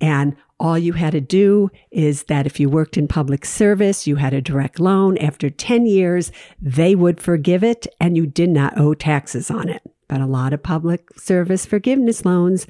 And 0.00 0.36
all 0.60 0.78
you 0.78 0.92
had 0.92 1.12
to 1.12 1.20
do 1.20 1.70
is 1.90 2.24
that 2.24 2.46
if 2.46 2.60
you 2.60 2.68
worked 2.68 2.96
in 2.96 3.08
public 3.08 3.44
service, 3.44 4.06
you 4.06 4.16
had 4.16 4.32
a 4.32 4.40
direct 4.40 4.78
loan. 4.78 5.18
After 5.18 5.50
10 5.50 5.86
years, 5.86 6.30
they 6.60 6.94
would 6.94 7.20
forgive 7.20 7.64
it 7.64 7.86
and 8.00 8.16
you 8.16 8.26
did 8.26 8.48
not 8.48 8.78
owe 8.78 8.94
taxes 8.94 9.50
on 9.50 9.68
it. 9.68 9.82
But 10.12 10.20
a 10.20 10.26
lot 10.26 10.52
of 10.52 10.62
public 10.62 11.18
service 11.18 11.64
forgiveness 11.64 12.26
loans 12.26 12.66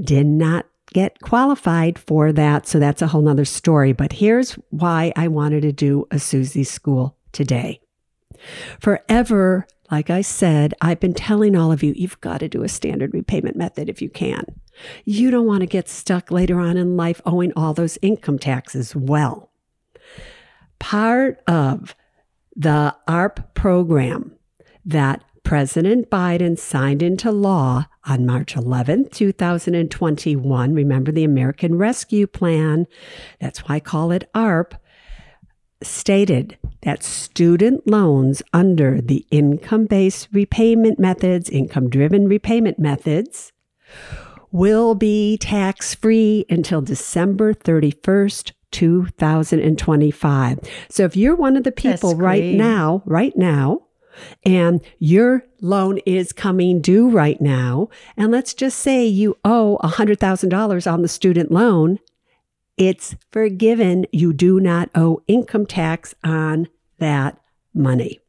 did 0.00 0.28
not 0.28 0.64
get 0.94 1.20
qualified 1.22 1.98
for 1.98 2.32
that. 2.32 2.68
So 2.68 2.78
that's 2.78 3.02
a 3.02 3.08
whole 3.08 3.22
nother 3.22 3.44
story. 3.44 3.92
But 3.92 4.12
here's 4.12 4.52
why 4.70 5.12
I 5.16 5.26
wanted 5.26 5.62
to 5.62 5.72
do 5.72 6.06
a 6.12 6.20
Suze 6.20 6.70
school 6.70 7.16
today. 7.32 7.80
Forever, 8.78 9.66
like 9.90 10.08
I 10.08 10.20
said, 10.20 10.72
I've 10.80 11.00
been 11.00 11.14
telling 11.14 11.56
all 11.56 11.72
of 11.72 11.82
you, 11.82 11.94
you've 11.96 12.20
got 12.20 12.38
to 12.38 12.48
do 12.48 12.62
a 12.62 12.68
standard 12.68 13.12
repayment 13.12 13.56
method 13.56 13.88
if 13.88 14.00
you 14.00 14.08
can. 14.08 14.44
You 15.04 15.32
don't 15.32 15.48
want 15.48 15.62
to 15.62 15.66
get 15.66 15.88
stuck 15.88 16.30
later 16.30 16.60
on 16.60 16.76
in 16.76 16.96
life 16.96 17.20
owing 17.26 17.52
all 17.56 17.74
those 17.74 17.98
income 18.02 18.38
taxes. 18.38 18.94
Well, 18.94 19.50
part 20.78 21.42
of 21.48 21.96
the 22.54 22.94
ARP 23.08 23.52
program 23.54 24.38
that 24.84 25.24
President 25.48 26.10
Biden 26.10 26.58
signed 26.58 27.02
into 27.02 27.32
law 27.32 27.86
on 28.04 28.26
March 28.26 28.54
11th, 28.54 29.10
2021. 29.12 30.74
Remember 30.74 31.10
the 31.10 31.24
American 31.24 31.78
Rescue 31.78 32.26
Plan? 32.26 32.86
That's 33.40 33.60
why 33.60 33.76
I 33.76 33.80
call 33.80 34.12
it 34.12 34.28
ARP 34.34 34.74
stated 35.82 36.58
that 36.82 37.02
student 37.02 37.86
loans 37.86 38.42
under 38.52 39.00
the 39.00 39.24
income 39.30 39.86
based 39.86 40.28
repayment 40.32 40.98
methods, 40.98 41.48
income 41.48 41.88
driven 41.88 42.28
repayment 42.28 42.78
methods, 42.78 43.50
will 44.52 44.94
be 44.94 45.38
tax 45.38 45.94
free 45.94 46.44
until 46.50 46.82
December 46.82 47.54
31st. 47.54 48.52
2025. 48.70 50.58
So 50.90 51.04
if 51.04 51.16
you're 51.16 51.34
one 51.34 51.56
of 51.56 51.64
the 51.64 51.72
people 51.72 52.14
right 52.16 52.54
now, 52.54 53.02
right 53.06 53.34
now, 53.34 53.87
and 54.44 54.80
your 54.98 55.44
loan 55.60 55.98
is 56.06 56.32
coming 56.32 56.80
due 56.80 57.08
right 57.08 57.40
now, 57.40 57.88
and 58.16 58.30
let's 58.30 58.54
just 58.54 58.78
say 58.78 59.06
you 59.06 59.36
owe 59.44 59.78
$100,000 59.82 60.92
on 60.92 61.02
the 61.02 61.08
student 61.08 61.50
loan, 61.50 61.98
it's 62.76 63.16
forgiven. 63.32 64.06
You 64.12 64.32
do 64.32 64.60
not 64.60 64.88
owe 64.94 65.22
income 65.26 65.66
tax 65.66 66.14
on 66.22 66.68
that 66.98 67.38
money. 67.74 68.20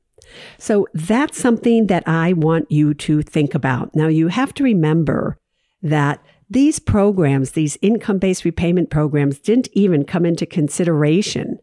So 0.58 0.88
that's 0.94 1.40
something 1.40 1.88
that 1.88 2.08
I 2.08 2.34
want 2.34 2.72
you 2.72 2.94
to 2.96 3.22
think 3.22 3.56
about. 3.56 3.96
Now, 3.96 4.08
you 4.08 4.28
have 4.28 4.54
to 4.56 4.64
remember 4.64 5.38
that 5.82 6.22
these 6.50 6.80
programs, 6.80 7.52
these 7.52 7.78
income 7.82 8.18
based 8.18 8.44
repayment 8.44 8.90
programs, 8.90 9.40
didn't 9.40 9.70
even 9.74 10.04
come 10.04 10.26
into 10.26 10.46
consideration 10.46 11.60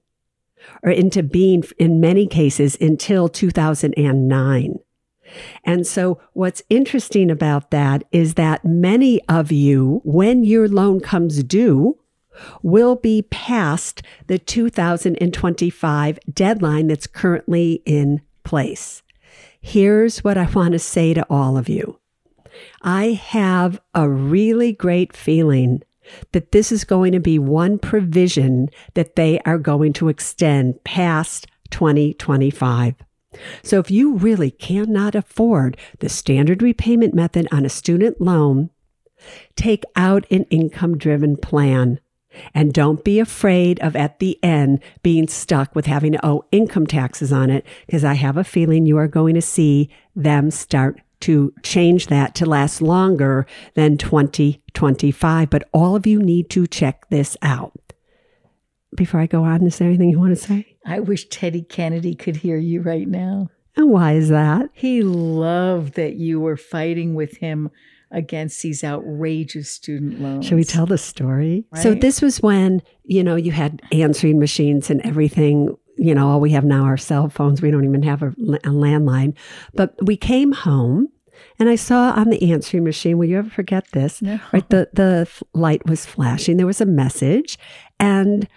or 0.82 0.90
into 0.90 1.22
being 1.22 1.64
in 1.78 2.00
many 2.00 2.26
cases 2.26 2.76
until 2.80 3.28
2009. 3.28 4.78
And 5.64 5.86
so, 5.86 6.20
what's 6.32 6.62
interesting 6.70 7.30
about 7.30 7.70
that 7.70 8.04
is 8.12 8.34
that 8.34 8.64
many 8.64 9.20
of 9.28 9.50
you, 9.50 10.00
when 10.04 10.44
your 10.44 10.68
loan 10.68 11.00
comes 11.00 11.42
due, 11.42 11.98
will 12.62 12.96
be 12.96 13.22
past 13.22 14.02
the 14.26 14.38
2025 14.38 16.18
deadline 16.32 16.86
that's 16.86 17.06
currently 17.06 17.82
in 17.84 18.20
place. 18.44 19.02
Here's 19.60 20.22
what 20.22 20.38
I 20.38 20.46
want 20.46 20.72
to 20.72 20.78
say 20.78 21.14
to 21.14 21.26
all 21.28 21.56
of 21.56 21.68
you. 21.68 21.98
I 22.82 23.12
have 23.12 23.80
a 23.94 24.08
really 24.08 24.72
great 24.72 25.14
feeling 25.14 25.82
that 26.32 26.52
this 26.52 26.70
is 26.70 26.84
going 26.84 27.12
to 27.12 27.20
be 27.20 27.38
one 27.38 27.78
provision 27.78 28.68
that 28.94 29.16
they 29.16 29.40
are 29.40 29.58
going 29.58 29.92
to 29.94 30.08
extend 30.08 30.82
past 30.84 31.46
2025. 31.70 32.94
So 33.62 33.78
if 33.78 33.90
you 33.90 34.14
really 34.14 34.50
cannot 34.50 35.14
afford 35.14 35.76
the 35.98 36.08
standard 36.08 36.62
repayment 36.62 37.14
method 37.14 37.46
on 37.52 37.66
a 37.66 37.70
student 37.70 38.20
loan, 38.20 38.70
take 39.56 39.82
out 39.94 40.24
an 40.30 40.44
income 40.44 40.96
driven 40.96 41.36
plan. 41.36 42.00
And 42.54 42.72
don't 42.74 43.02
be 43.02 43.18
afraid 43.18 43.80
of 43.80 43.96
at 43.96 44.18
the 44.18 44.38
end 44.42 44.82
being 45.02 45.26
stuck 45.26 45.74
with 45.74 45.86
having 45.86 46.12
to 46.12 46.26
owe 46.26 46.44
income 46.52 46.86
taxes 46.86 47.32
on 47.32 47.48
it, 47.48 47.64
because 47.86 48.04
I 48.04 48.12
have 48.12 48.36
a 48.36 48.44
feeling 48.44 48.84
you 48.84 48.98
are 48.98 49.08
going 49.08 49.34
to 49.36 49.42
see 49.42 49.88
them 50.14 50.50
start 50.50 51.00
to 51.20 51.52
change 51.62 52.08
that 52.08 52.34
to 52.36 52.46
last 52.46 52.82
longer 52.82 53.46
than 53.74 53.96
2025. 53.96 55.50
But 55.50 55.68
all 55.72 55.96
of 55.96 56.06
you 56.06 56.20
need 56.20 56.50
to 56.50 56.66
check 56.66 57.08
this 57.08 57.36
out. 57.42 57.72
Before 58.94 59.20
I 59.20 59.26
go 59.26 59.44
on, 59.44 59.66
is 59.66 59.78
there 59.78 59.88
anything 59.88 60.10
you 60.10 60.18
want 60.18 60.36
to 60.36 60.42
say? 60.42 60.76
I 60.86 61.00
wish 61.00 61.28
Teddy 61.28 61.62
Kennedy 61.62 62.14
could 62.14 62.36
hear 62.36 62.56
you 62.56 62.80
right 62.80 63.08
now. 63.08 63.50
And 63.76 63.90
why 63.90 64.12
is 64.12 64.28
that? 64.30 64.70
He 64.72 65.02
loved 65.02 65.94
that 65.94 66.14
you 66.14 66.40
were 66.40 66.56
fighting 66.56 67.14
with 67.14 67.36
him 67.38 67.70
against 68.10 68.62
these 68.62 68.84
outrageous 68.84 69.68
student 69.68 70.20
loans. 70.20 70.46
Should 70.46 70.54
we 70.54 70.64
tell 70.64 70.86
the 70.86 70.96
story? 70.96 71.64
So 71.74 71.92
this 71.92 72.22
was 72.22 72.40
when, 72.40 72.80
you 73.04 73.22
know, 73.22 73.36
you 73.36 73.50
had 73.50 73.82
answering 73.92 74.38
machines 74.38 74.88
and 74.90 75.04
everything. 75.04 75.76
You 75.96 76.14
know, 76.14 76.28
all 76.28 76.40
we 76.40 76.50
have 76.52 76.64
now 76.64 76.84
are 76.84 76.96
cell 76.96 77.28
phones. 77.28 77.62
We 77.62 77.70
don't 77.70 77.84
even 77.84 78.02
have 78.02 78.22
a, 78.22 78.28
a 78.28 78.70
landline. 78.70 79.34
But 79.74 79.94
we 80.02 80.16
came 80.16 80.52
home 80.52 81.08
and 81.58 81.68
I 81.68 81.76
saw 81.76 82.12
on 82.12 82.30
the 82.30 82.52
answering 82.52 82.84
machine, 82.84 83.18
will 83.18 83.28
you 83.28 83.38
ever 83.38 83.50
forget 83.50 83.90
this? 83.92 84.22
No. 84.22 84.40
Right, 84.52 84.68
the, 84.68 84.88
the 84.92 85.28
light 85.54 85.86
was 85.86 86.06
flashing. 86.06 86.56
There 86.56 86.66
was 86.66 86.80
a 86.80 86.86
message, 86.86 87.58
and 87.98 88.48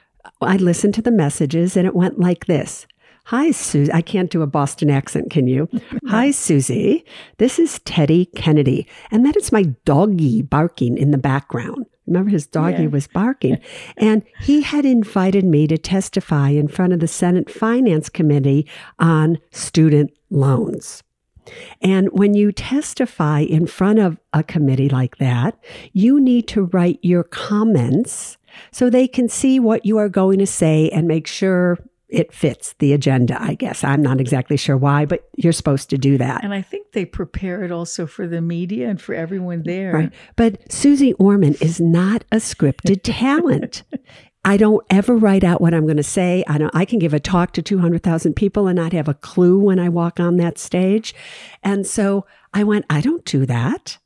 I 0.41 0.57
listened 0.57 0.93
to 0.95 1.01
the 1.01 1.11
messages, 1.11 1.75
and 1.75 1.87
it 1.87 1.95
went 1.95 2.19
like 2.19 2.45
this. 2.45 2.85
Hi, 3.25 3.51
Susie. 3.51 3.91
I 3.93 4.01
can't 4.01 4.31
do 4.31 4.41
a 4.41 4.47
Boston 4.47 4.89
accent, 4.89 5.29
can 5.29 5.47
you? 5.47 5.69
Hi, 6.07 6.31
Susie. 6.31 7.05
This 7.37 7.59
is 7.59 7.79
Teddy 7.79 8.25
Kennedy. 8.35 8.87
And 9.11 9.23
that 9.25 9.37
is 9.37 9.51
my 9.51 9.63
doggy 9.85 10.41
barking 10.41 10.97
in 10.97 11.11
the 11.11 11.17
background. 11.17 11.85
Remember, 12.09 12.29
his 12.31 12.47
doggy 12.47 12.83
Yeah. 12.83 12.89
was 12.89 13.07
barking. 13.07 13.59
And 13.97 14.23
he 14.41 14.61
had 14.61 14.85
invited 14.85 15.45
me 15.45 15.67
to 15.67 15.77
testify 15.77 16.49
in 16.49 16.67
front 16.67 16.93
of 16.93 16.99
the 16.99 17.07
Senate 17.07 17.49
Finance 17.49 18.09
Committee 18.09 18.67
on 18.97 19.37
student 19.51 20.11
loans. 20.29 21.03
And 21.81 22.09
when 22.11 22.33
you 22.35 22.51
testify 22.51 23.39
in 23.39 23.65
front 23.65 23.99
of 23.99 24.19
a 24.33 24.43
committee 24.43 24.89
like 24.89 25.17
that, 25.17 25.57
you 25.93 26.19
need 26.19 26.47
to 26.49 26.63
write 26.65 26.99
your 27.01 27.23
comments 27.23 28.37
so 28.71 28.89
they 28.89 29.07
can 29.07 29.29
see 29.29 29.59
what 29.59 29.85
you 29.85 29.97
are 29.97 30.09
going 30.09 30.39
to 30.39 30.45
say 30.47 30.89
and 30.89 31.07
make 31.07 31.27
sure 31.27 31.77
it 32.09 32.33
fits 32.33 32.73
the 32.79 32.93
agenda, 32.93 33.41
I 33.41 33.53
guess. 33.53 33.83
I'm 33.83 34.01
not 34.01 34.19
exactly 34.19 34.57
sure 34.57 34.75
why, 34.75 35.05
but 35.05 35.29
you're 35.35 35.53
supposed 35.53 35.89
to 35.91 35.97
do 35.97 36.17
that. 36.17 36.43
And 36.43 36.53
I 36.53 36.61
think 36.61 36.91
they 36.91 37.05
prepare 37.05 37.63
it 37.63 37.71
also 37.71 38.07
for 38.07 38.27
the 38.27 38.41
media 38.41 38.89
and 38.89 38.99
for 38.99 39.13
everyone 39.13 39.63
there. 39.63 39.93
Right. 39.93 40.13
But 40.35 40.71
Suze 40.71 41.13
Orman 41.19 41.55
is 41.61 41.79
not 41.79 42.23
a 42.31 42.37
scripted 42.37 43.01
talent. 43.03 43.83
I 44.43 44.57
don't 44.57 44.85
ever 44.89 45.15
write 45.15 45.43
out 45.43 45.61
what 45.61 45.73
I'm 45.73 45.85
going 45.85 45.97
to 45.97 46.03
say. 46.03 46.43
I 46.47 46.57
don't 46.57 46.75
I 46.75 46.85
can 46.85 46.97
give 46.97 47.13
a 47.13 47.19
talk 47.19 47.53
to 47.53 47.61
200,000 47.61 48.35
people 48.35 48.67
and 48.67 48.77
not 48.77 48.93
have 48.93 49.07
a 49.07 49.13
clue 49.13 49.59
when 49.59 49.79
I 49.79 49.89
walk 49.89 50.19
on 50.19 50.37
that 50.37 50.57
stage. 50.57 51.13
And 51.61 51.85
so 51.85 52.25
I 52.53 52.63
went, 52.63 52.85
I 52.89 53.01
don't 53.01 53.25
do 53.25 53.45
that. 53.45 53.97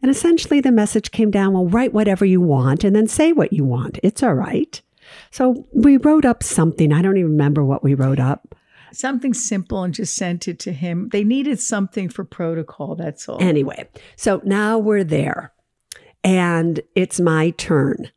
And 0.00 0.10
essentially 0.10 0.60
the 0.60 0.72
message 0.72 1.12
came 1.12 1.30
down, 1.30 1.52
well, 1.52 1.66
write 1.66 1.92
whatever 1.92 2.24
you 2.24 2.40
want 2.40 2.82
and 2.82 2.96
then 2.96 3.06
say 3.06 3.32
what 3.32 3.52
you 3.52 3.64
want. 3.64 4.00
It's 4.02 4.22
all 4.22 4.34
right. 4.34 4.80
So 5.30 5.66
we 5.72 5.96
wrote 5.96 6.24
up 6.24 6.42
something. 6.42 6.92
I 6.92 7.02
don't 7.02 7.16
even 7.16 7.32
remember 7.32 7.64
what 7.64 7.82
we 7.82 7.94
wrote 7.94 8.20
up. 8.20 8.54
Something 8.92 9.32
simple 9.32 9.82
and 9.82 9.94
just 9.94 10.14
sent 10.14 10.46
it 10.48 10.58
to 10.60 10.72
him. 10.72 11.08
They 11.10 11.24
needed 11.24 11.60
something 11.60 12.08
for 12.10 12.24
protocol. 12.24 12.94
That's 12.94 13.26
all. 13.28 13.38
Anyway, 13.40 13.88
so 14.16 14.42
now 14.44 14.78
we're 14.78 15.04
there 15.04 15.52
and 16.22 16.80
it's 16.94 17.18
my 17.18 17.50
turn 17.50 18.10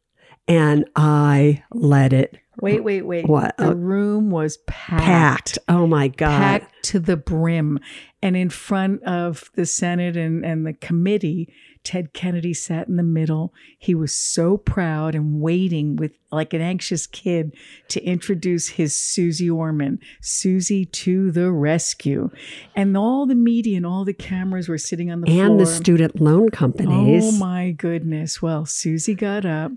and 0.48 0.86
I 0.96 1.64
let 1.72 2.12
it 2.12 2.38
wait, 2.62 2.84
wait, 2.84 3.04
wait. 3.04 3.28
What? 3.28 3.58
The 3.58 3.76
room 3.76 4.32
was 4.32 4.58
packed. 4.68 5.04
packed. 5.04 5.58
Oh 5.68 5.88
my 5.88 6.08
God. 6.08 6.38
packed 6.38 6.86
to 6.86 7.00
the 7.00 7.18
brim. 7.18 7.80
And 8.22 8.36
in 8.36 8.50
front 8.50 9.04
of 9.04 9.52
the 9.56 9.66
Senate 9.66 10.18
and, 10.18 10.46
and 10.46 10.66
the 10.66 10.74
committee, 10.74 11.54
Ted 11.86 12.14
Kennedy 12.14 12.54
sat 12.54 12.88
in 12.88 12.98
the 12.98 13.04
middle. 13.04 13.54
He 13.78 13.96
was 13.96 14.14
so 14.14 14.58
proud 14.58 15.16
and 15.16 15.40
waiting 15.40 15.96
with 15.96 16.18
like 16.32 16.54
an 16.54 16.62
anxious 16.62 17.08
kid 17.08 17.56
to 17.90 18.04
introduce 18.04 18.70
his 18.70 18.96
Suze 18.96 19.48
Orman, 19.50 20.00
Suze 20.22 20.72
to 20.92 21.32
the 21.32 21.52
rescue. 21.52 22.30
And 22.76 22.98
all 22.98 23.26
the 23.26 23.36
media 23.36 23.78
and 23.78 23.86
all 23.86 24.04
the 24.04 24.14
cameras 24.14 24.68
were 24.68 24.78
sitting 24.78 25.12
on 25.12 25.22
the 25.22 25.28
floor. 25.28 25.46
and 25.46 25.60
the 25.60 25.66
student 25.66 26.20
loan 26.20 26.50
companies. 26.50 27.24
Oh 27.26 27.32
my 27.38 27.72
goodness. 27.72 28.42
Well, 28.42 28.66
Suze 28.66 29.10
got 29.16 29.46
up. 29.46 29.72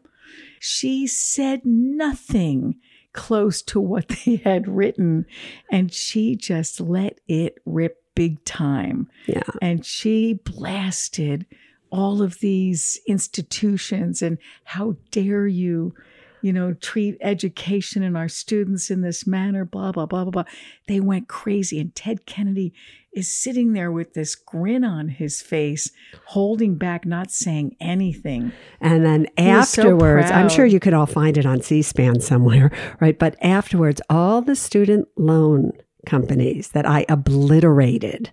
She 0.58 1.06
said 1.06 1.60
nothing 1.64 2.76
close 3.12 3.62
to 3.62 3.80
what 3.80 4.08
they 4.24 4.36
had 4.36 4.66
written, 4.66 5.26
and 5.70 5.92
she 5.92 6.36
just 6.36 6.80
let 6.80 7.20
it 7.28 7.58
rip 7.64 8.02
big 8.14 8.42
time. 8.44 9.08
Yeah. 9.26 9.42
And 9.62 9.86
she 9.86 10.40
blasted 10.44 11.46
all 11.90 12.22
of 12.22 12.40
these 12.40 13.00
institutions 13.06 14.22
and 14.22 14.38
how 14.64 14.96
dare 15.10 15.46
you 15.46 15.94
you 16.42 16.52
know 16.52 16.72
treat 16.74 17.16
education 17.20 18.02
and 18.02 18.16
our 18.16 18.28
students 18.28 18.90
in 18.90 19.00
this 19.00 19.26
manner 19.26 19.64
blah 19.64 19.92
blah 19.92 20.06
blah 20.06 20.24
blah 20.24 20.30
blah 20.30 20.44
they 20.86 21.00
went 21.00 21.28
crazy 21.28 21.80
and 21.80 21.94
ted 21.94 22.26
kennedy 22.26 22.72
is 23.12 23.32
sitting 23.34 23.72
there 23.72 23.90
with 23.90 24.14
this 24.14 24.34
grin 24.34 24.84
on 24.84 25.08
his 25.08 25.42
face 25.42 25.90
holding 26.26 26.76
back 26.76 27.04
not 27.04 27.30
saying 27.30 27.74
anything 27.80 28.52
And 28.80 29.04
then 29.04 29.26
was 29.36 29.68
so 29.70 29.82
afterwards, 29.82 30.30
I'm 30.30 30.48
sure 30.48 30.66
you 30.66 30.78
could 30.78 30.94
all 30.94 31.06
find 31.06 31.36
it 31.36 31.46
on 31.46 31.60
C 31.62 31.82
SPAN 31.82 32.20
somewhere, 32.20 32.70
right? 33.00 33.18
But 33.18 33.36
afterwards, 33.42 34.00
all 34.08 34.42
the 34.42 34.54
student 34.54 35.08
loan 35.16 35.72
companies 36.06 36.68
that 36.68 36.86
I 36.86 37.04
obliterated. 37.08 38.30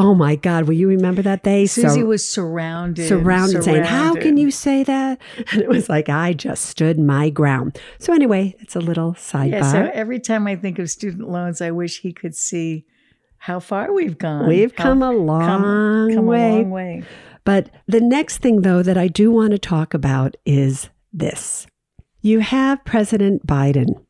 Oh 0.00 0.14
my 0.14 0.36
God, 0.36 0.66
will 0.68 0.74
you 0.74 0.88
remember 0.88 1.22
that 1.22 1.42
day? 1.42 1.66
susie 1.66 2.02
was 2.04 2.26
surrounded 2.26 3.08
surrounded, 3.08 3.64
saying, 3.64 3.82
How 3.84 4.14
can 4.14 4.36
you 4.36 4.50
say 4.50 4.84
that? 4.84 5.20
And 5.52 5.60
it 5.60 5.68
was 5.68 5.88
like, 5.88 6.08
I 6.08 6.32
just 6.32 6.64
stood 6.66 6.98
my 6.98 7.30
ground. 7.30 7.78
So, 7.98 8.12
anyway, 8.12 8.54
it's 8.60 8.76
a 8.76 8.80
little 8.80 9.12
sidebar. 9.14 9.50
yeah 9.50 9.72
so 9.72 9.90
every 9.92 10.20
time 10.20 10.46
i 10.46 10.54
think 10.56 10.78
of 10.78 10.88
student 10.88 11.28
loans 11.28 11.60
i 11.60 11.70
wish 11.70 12.00
he 12.00 12.12
could 12.12 12.34
see 12.36 12.84
how 13.38 13.60
far 13.60 13.92
we've 13.92 14.18
gone 14.18 14.48
We've 14.48 14.74
How- 14.76 14.84
come 14.84 15.02
a 15.02 15.10
long 15.12 16.12
come 16.14 16.26
way. 16.26 16.50
a 16.50 16.62
long 16.62 16.70
way 16.70 17.02
But 17.44 17.70
the 17.86 18.00
next 18.00 18.38
thing, 18.38 18.62
though, 18.62 18.82
that 18.82 18.98
I 18.98 19.08
do 19.08 19.30
want 19.30 19.52
to 19.52 19.58
talk 19.58 19.94
about 19.94 20.36
is 20.44 20.90
this 21.12 21.66
you 22.20 22.40
have 22.40 22.84
President 22.84 23.46
Biden 23.46 24.04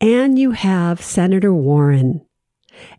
and 0.00 0.38
you 0.38 0.50
have 0.52 1.00
Senator 1.02 1.52
Warren, 1.54 2.20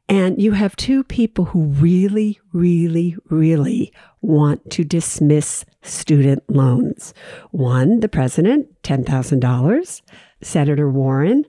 and 0.08 0.41
you 0.41 0.52
have 0.52 0.76
two 0.76 1.04
people 1.04 1.46
who 1.46 1.63
really, 1.63 2.39
really, 2.54 3.15
really 3.30 3.94
want 4.22 4.70
to 4.72 4.84
dismiss 4.84 5.65
student 5.82 6.44
loans. 6.50 7.13
One, 7.52 8.00
the 8.00 8.10
president, 8.10 8.82
$10,000, 8.84 10.02
Senator 10.41 10.89
Warren, 10.89 11.46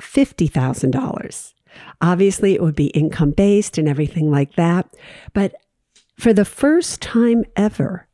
$50,000. 0.00 1.54
Obviously, 2.00 2.54
it 2.54 2.62
would 2.62 2.76
be 2.76 2.86
income 2.88 3.30
based 3.30 3.78
and 3.78 3.88
everything 3.88 4.30
like 4.30 4.54
that. 4.54 4.94
But 5.32 5.54
for 6.18 6.32
the 6.32 6.44
first 6.44 7.02
time 7.02 7.44
ever, 7.56 8.08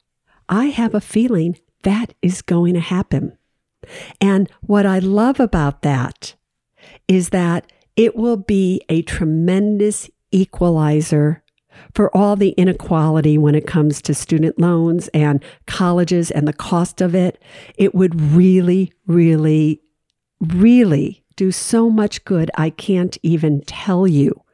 I 0.48 0.66
have 0.66 0.94
a 0.94 1.00
feeling 1.00 1.58
that 1.82 2.14
is 2.22 2.42
going 2.42 2.74
to 2.74 2.80
happen. 2.80 3.36
And 4.20 4.50
what 4.60 4.86
I 4.86 4.98
love 4.98 5.40
about 5.40 5.82
that 5.82 6.34
is 7.08 7.30
that 7.30 7.70
it 8.00 8.16
will 8.16 8.38
be 8.38 8.80
a 8.88 9.02
tremendous 9.02 10.08
equalizer 10.32 11.42
for 11.94 12.16
all 12.16 12.34
the 12.34 12.52
inequality 12.52 13.36
when 13.36 13.54
it 13.54 13.66
comes 13.66 14.00
to 14.00 14.14
student 14.14 14.58
loans 14.58 15.08
and 15.08 15.44
colleges 15.66 16.30
and 16.30 16.48
the 16.48 16.54
cost 16.54 17.02
of 17.02 17.14
it. 17.14 17.38
It 17.76 17.94
would 17.94 18.18
really, 18.18 18.90
really, 19.06 19.82
really 20.40 21.22
do 21.36 21.52
so 21.52 21.90
much 21.90 22.24
good. 22.24 22.50
I 22.54 22.70
can't 22.70 23.18
even 23.22 23.60
tell 23.66 24.06
you. 24.06 24.44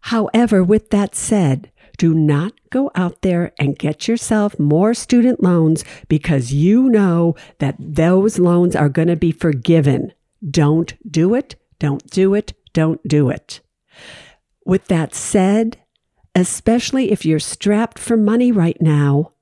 However, 0.00 0.64
with 0.64 0.90
that 0.90 1.14
said, 1.14 1.70
do 1.98 2.12
not 2.12 2.52
go 2.70 2.90
out 2.96 3.22
there 3.22 3.52
and 3.60 3.78
get 3.78 4.08
yourself 4.08 4.58
more 4.58 4.92
student 4.92 5.40
loans 5.40 5.84
because 6.08 6.52
you 6.52 6.88
know 6.88 7.36
that 7.60 7.76
those 7.78 8.40
loans 8.40 8.74
are 8.74 8.88
going 8.88 9.06
to 9.06 9.14
be 9.14 9.30
forgiven. 9.30 10.12
Don't 10.50 10.94
do 11.08 11.36
it. 11.36 11.54
Don't 11.78 12.04
do 12.10 12.34
it. 12.34 12.54
Don't 12.72 13.06
do 13.06 13.30
it. 13.30 13.60
With 14.64 14.86
that 14.86 15.14
said, 15.14 15.78
especially 16.34 17.10
if 17.10 17.24
you're 17.24 17.38
strapped 17.38 17.98
for 17.98 18.16
money 18.16 18.52
right 18.52 18.80
now, 18.80 19.32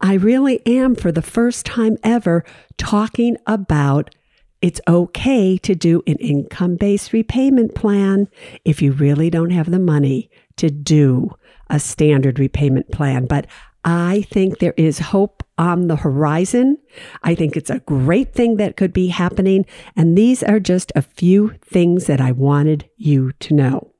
I 0.00 0.14
really 0.14 0.64
am 0.66 0.94
for 0.94 1.12
the 1.12 1.22
first 1.22 1.66
time 1.66 1.98
ever 2.02 2.44
talking 2.78 3.36
about 3.46 4.14
it's 4.62 4.80
okay 4.88 5.58
to 5.58 5.74
do 5.74 6.02
an 6.06 6.16
income 6.16 6.76
based 6.76 7.12
repayment 7.12 7.74
plan 7.74 8.28
if 8.64 8.80
you 8.80 8.92
really 8.92 9.28
don't 9.30 9.50
have 9.50 9.70
the 9.70 9.78
money 9.78 10.30
to 10.56 10.70
do 10.70 11.30
a 11.68 11.78
standard 11.78 12.38
repayment 12.38 12.90
plan. 12.90 13.26
But 13.26 13.46
I 13.86 14.26
think 14.30 14.58
there 14.58 14.74
is 14.76 14.98
hope 14.98 15.44
on 15.58 15.86
the 15.86 15.94
horizon. 15.94 16.76
I 17.22 17.36
think 17.36 17.56
it's 17.56 17.70
a 17.70 17.78
great 17.78 18.34
thing 18.34 18.56
that 18.56 18.76
could 18.76 18.92
be 18.92 19.06
happening. 19.06 19.64
And 19.94 20.18
these 20.18 20.42
are 20.42 20.58
just 20.58 20.90
a 20.96 21.02
few 21.02 21.54
things 21.64 22.06
that 22.06 22.20
I 22.20 22.32
wanted 22.32 22.90
you 22.96 23.32
to 23.38 23.54
know. 23.54 23.92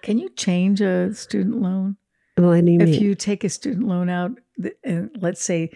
Can 0.00 0.18
you 0.18 0.30
change 0.30 0.80
a 0.80 1.12
student 1.14 1.60
loan? 1.60 1.98
Do 2.36 2.54
you 2.54 2.80
If 2.80 3.02
you 3.02 3.14
take 3.14 3.44
a 3.44 3.50
student 3.50 3.86
loan 3.86 4.08
out, 4.08 4.32
and 4.82 5.10
let's 5.20 5.42
say 5.42 5.70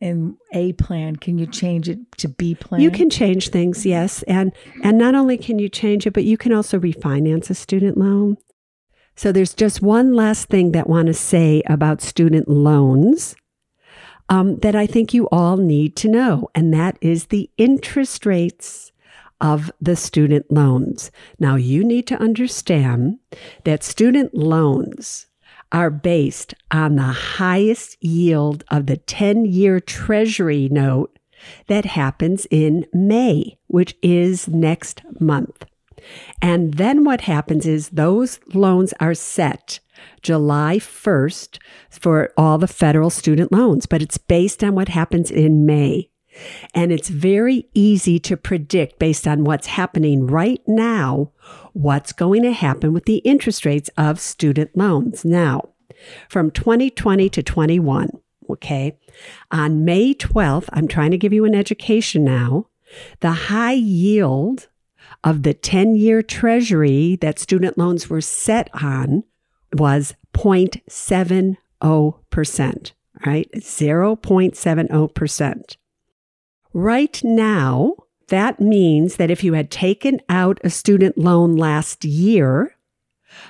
in 0.00 0.36
A 0.52 0.74
plan, 0.74 1.16
can 1.16 1.38
you 1.38 1.46
change 1.46 1.88
it 1.88 1.98
to 2.18 2.28
B 2.28 2.54
plan? 2.54 2.80
You 2.80 2.92
can 2.92 3.10
change 3.10 3.48
things, 3.48 3.84
yes, 3.84 4.22
and 4.24 4.52
and 4.84 4.96
not 4.96 5.16
only 5.16 5.36
can 5.36 5.58
you 5.58 5.68
change 5.68 6.06
it, 6.06 6.12
but 6.12 6.22
you 6.22 6.36
can 6.36 6.52
also 6.52 6.78
refinance 6.78 7.50
a 7.50 7.54
student 7.54 7.98
loan. 7.98 8.36
So 9.16 9.32
there's 9.32 9.54
just 9.54 9.82
one 9.82 10.12
last 10.12 10.48
thing 10.48 10.72
that 10.72 10.86
I 10.86 10.90
want 10.90 11.06
to 11.06 11.14
say 11.14 11.62
about 11.66 12.02
student 12.02 12.48
loans 12.48 13.36
um, 14.28 14.58
that 14.58 14.74
I 14.74 14.86
think 14.86 15.14
you 15.14 15.28
all 15.28 15.56
need 15.56 15.96
to 15.96 16.08
know, 16.08 16.48
and 16.54 16.72
that 16.72 16.98
is 17.00 17.26
the 17.26 17.50
interest 17.56 18.26
rates 18.26 18.92
of 19.40 19.70
the 19.80 19.96
student 19.96 20.50
loans. 20.50 21.10
Now 21.38 21.56
you 21.56 21.84
need 21.84 22.06
to 22.08 22.20
understand 22.20 23.18
that 23.64 23.84
student 23.84 24.34
loans 24.34 25.26
are 25.70 25.90
based 25.90 26.54
on 26.70 26.96
the 26.96 27.02
highest 27.02 28.02
yield 28.02 28.64
of 28.70 28.86
the 28.86 28.96
10 28.96 29.44
year 29.44 29.80
treasury 29.80 30.68
note 30.70 31.18
that 31.66 31.84
happens 31.84 32.46
in 32.50 32.86
May, 32.92 33.58
which 33.66 33.96
is 34.02 34.48
next 34.48 35.02
month. 35.20 35.66
And 36.42 36.74
then 36.74 37.04
what 37.04 37.22
happens 37.22 37.66
is 37.66 37.90
those 37.90 38.40
loans 38.52 38.92
are 39.00 39.14
set 39.14 39.80
July 40.22 40.78
1st 40.78 41.58
for 41.90 42.32
all 42.36 42.58
the 42.58 42.68
federal 42.68 43.10
student 43.10 43.52
loans, 43.52 43.86
but 43.86 44.02
it's 44.02 44.18
based 44.18 44.62
on 44.62 44.74
what 44.74 44.88
happens 44.88 45.30
in 45.30 45.66
May. 45.66 46.10
And 46.74 46.90
it's 46.90 47.08
very 47.08 47.68
easy 47.74 48.18
to 48.20 48.36
predict 48.36 48.98
based 48.98 49.28
on 49.28 49.44
what's 49.44 49.68
happening 49.68 50.26
right 50.26 50.60
now, 50.66 51.30
what's 51.72 52.12
going 52.12 52.42
to 52.42 52.52
happen 52.52 52.92
with 52.92 53.04
the 53.04 53.18
interest 53.18 53.64
rates 53.64 53.88
of 53.96 54.18
student 54.18 54.76
loans. 54.76 55.24
Now, 55.24 55.68
from 56.28 56.50
2020 56.50 57.28
to 57.28 57.42
21, 57.42 58.10
okay, 58.50 58.98
on 59.52 59.84
May 59.84 60.14
12th, 60.14 60.68
I'm 60.72 60.88
trying 60.88 61.12
to 61.12 61.18
give 61.18 61.32
you 61.32 61.44
an 61.44 61.54
education 61.54 62.24
now. 62.24 62.66
The 63.20 63.32
high 63.32 63.72
yield 63.72 64.68
of 65.24 65.42
the 65.42 65.54
10 65.54 65.96
year 65.96 66.22
treasury 66.22 67.18
that 67.20 67.40
student 67.40 67.76
loans 67.76 68.08
were 68.08 68.20
set 68.20 68.70
on 68.74 69.24
was 69.72 70.14
0.70%, 70.34 72.92
right? 73.26 73.50
0.70%. 73.56 75.76
Right 76.72 77.20
now, 77.24 77.96
that 78.28 78.60
means 78.60 79.16
that 79.16 79.30
if 79.30 79.44
you 79.44 79.54
had 79.54 79.70
taken 79.70 80.20
out 80.28 80.60
a 80.62 80.68
student 80.70 81.16
loan 81.16 81.56
last 81.56 82.04
year, 82.04 82.76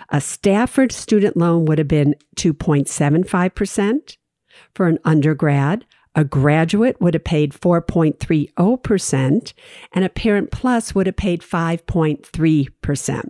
a 0.08 0.20
Stafford 0.20 0.92
student 0.92 1.36
loan 1.36 1.64
would 1.66 1.78
have 1.78 1.88
been 1.88 2.14
2.75% 2.36 4.16
for 4.74 4.86
an 4.86 5.00
undergrad. 5.04 5.84
A 6.16 6.24
graduate 6.24 7.00
would 7.00 7.14
have 7.14 7.24
paid 7.24 7.52
4.30%, 7.52 9.52
and 9.92 10.04
a 10.04 10.08
Parent 10.08 10.52
Plus 10.52 10.94
would 10.94 11.06
have 11.06 11.16
paid 11.16 11.40
5.3%. 11.40 13.24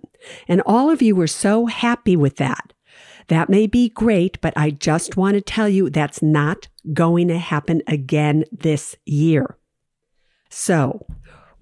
And 0.48 0.62
all 0.66 0.90
of 0.90 1.00
you 1.00 1.16
were 1.16 1.26
so 1.26 1.66
happy 1.66 2.16
with 2.16 2.36
that. 2.36 2.74
That 3.28 3.48
may 3.48 3.66
be 3.66 3.88
great, 3.88 4.40
but 4.40 4.52
I 4.56 4.70
just 4.70 5.16
want 5.16 5.34
to 5.34 5.40
tell 5.40 5.68
you 5.68 5.88
that's 5.88 6.22
not 6.22 6.68
going 6.92 7.28
to 7.28 7.38
happen 7.38 7.82
again 7.86 8.44
this 8.52 8.96
year. 9.06 9.56
So, 10.50 11.06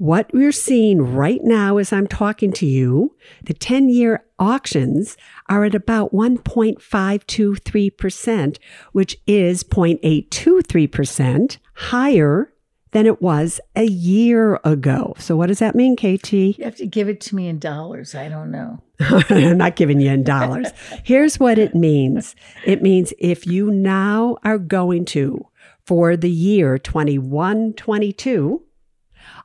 what 0.02 0.34
we're 0.34 0.50
seeing 0.50 1.00
right 1.00 1.44
now 1.44 1.76
as 1.76 1.92
I'm 1.92 2.08
talking 2.08 2.50
to 2.54 2.66
you, 2.66 3.14
the 3.44 3.54
10 3.54 3.88
year 3.88 4.24
auctions 4.36 5.16
are 5.48 5.64
at 5.64 5.76
about 5.76 6.12
1.523%, 6.12 8.58
which 8.90 9.16
is 9.28 9.62
0.823% 9.62 11.58
higher 11.74 12.52
than 12.90 13.06
it 13.06 13.22
was 13.22 13.60
a 13.76 13.84
year 13.84 14.58
ago. 14.64 15.14
So, 15.18 15.36
what 15.36 15.46
does 15.46 15.60
that 15.60 15.76
mean, 15.76 15.94
KT? 15.94 16.32
You 16.32 16.64
have 16.64 16.74
to 16.76 16.86
give 16.86 17.08
it 17.08 17.20
to 17.20 17.36
me 17.36 17.46
in 17.46 17.60
dollars. 17.60 18.16
I 18.16 18.28
don't 18.28 18.50
know. 18.50 18.82
I'm 18.98 19.56
not 19.56 19.76
giving 19.76 20.00
you 20.00 20.10
in 20.10 20.24
dollars. 20.24 20.72
Here's 21.04 21.38
what 21.38 21.60
it 21.60 21.76
means 21.76 22.34
it 22.66 22.82
means 22.82 23.12
if 23.20 23.46
you 23.46 23.70
now 23.70 24.38
are 24.42 24.58
going 24.58 25.04
to, 25.04 25.46
for 25.86 26.16
the 26.16 26.28
year 26.28 26.76
21 26.76 27.74
22, 27.74 28.64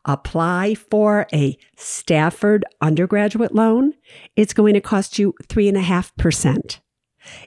apply 0.07 0.73
for 0.75 1.27
a 1.33 1.57
Stafford 1.75 2.65
undergraduate 2.81 3.53
loan, 3.53 3.93
it's 4.35 4.53
going 4.53 4.73
to 4.73 4.81
cost 4.81 5.19
you 5.19 5.33
3.5%. 5.43 6.79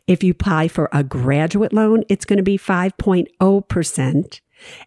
If 0.07 0.23
you 0.23 0.33
apply 0.33 0.69
for 0.69 0.89
a 0.93 1.03
graduate 1.03 1.73
loan, 1.73 2.05
it's 2.09 2.27
going 2.27 2.37
to 2.37 2.43
be 2.43 2.59
5.0%. 2.59 4.41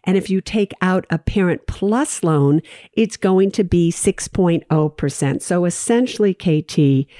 And 0.04 0.16
if 0.16 0.30
you 0.30 0.40
take 0.40 0.72
out 0.80 1.04
a 1.10 1.18
Parent 1.18 1.66
Plus 1.66 2.22
loan, 2.22 2.62
it's 2.92 3.16
going 3.16 3.50
to 3.52 3.64
be 3.64 3.90
6.0%. 3.90 5.42
So 5.42 5.64
essentially, 5.64 6.32
KT, 6.32 7.10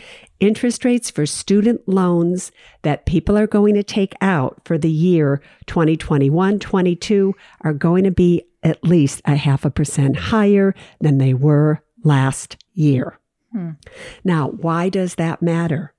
interest 0.40 0.84
rates 0.84 1.10
for 1.10 1.26
student 1.26 1.88
loans 1.88 2.52
that 2.82 3.06
people 3.06 3.36
are 3.36 3.46
going 3.46 3.74
to 3.74 3.82
take 3.82 4.14
out 4.20 4.60
for 4.64 4.78
the 4.78 4.90
year 4.90 5.40
2021 5.66 6.58
22 6.58 7.34
are 7.62 7.72
going 7.72 8.04
to 8.04 8.10
be 8.10 8.42
at 8.64 8.83
least 8.83 9.20
a 9.24 9.37
half 9.37 9.64
a 9.64 9.70
percent 9.70 10.16
higher 10.16 10.74
than 11.00 11.18
they 11.18 11.35
were 11.35 11.83
last 12.03 12.57
year. 12.72 13.18
Hmm. 13.53 13.72
Now, 14.24 14.48
why 14.48 14.88
does 14.88 15.14
that 15.14 15.42
matter? 15.42 15.94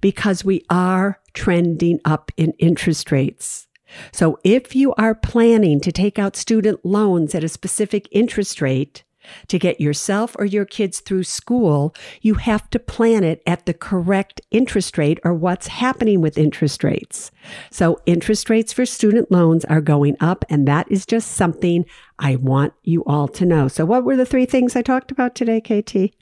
Because 0.00 0.44
we 0.44 0.64
are 0.70 1.20
trending 1.34 2.00
up 2.04 2.32
in 2.36 2.52
interest 2.52 3.12
rates. 3.12 3.66
So 4.12 4.38
if 4.42 4.74
you 4.74 4.94
are 4.94 5.14
planning 5.14 5.80
to 5.80 5.92
take 5.92 6.18
out 6.18 6.36
student 6.36 6.84
loans 6.84 7.34
at 7.34 7.44
a 7.44 7.48
specific 7.48 8.08
interest 8.10 8.60
rate, 8.60 9.04
to 9.48 9.58
get 9.58 9.80
yourself 9.80 10.36
or 10.38 10.44
your 10.44 10.64
kids 10.64 11.00
through 11.00 11.24
school, 11.24 11.94
you 12.20 12.34
have 12.34 12.68
to 12.70 12.78
plan 12.78 13.24
it 13.24 13.42
at 13.46 13.66
the 13.66 13.74
correct 13.74 14.40
interest 14.50 14.98
rate 14.98 15.18
or 15.24 15.34
what's 15.34 15.68
happening 15.68 16.20
with 16.20 16.38
interest 16.38 16.84
rates. 16.84 17.30
So 17.70 18.00
interest 18.06 18.50
rates 18.50 18.72
for 18.72 18.86
student 18.86 19.30
loans 19.30 19.64
are 19.66 19.80
going 19.80 20.16
up 20.20 20.44
and 20.48 20.66
that 20.68 20.90
is 20.90 21.06
just 21.06 21.32
something 21.32 21.84
I 22.18 22.36
want 22.36 22.72
you 22.82 23.04
all 23.04 23.28
to 23.28 23.46
know. 23.46 23.68
So 23.68 23.84
what 23.84 24.04
were 24.04 24.16
the 24.16 24.26
three 24.26 24.46
things 24.46 24.76
I 24.76 24.82
talked 24.82 25.10
about 25.10 25.34
today, 25.34 25.60
KT? 25.60 26.14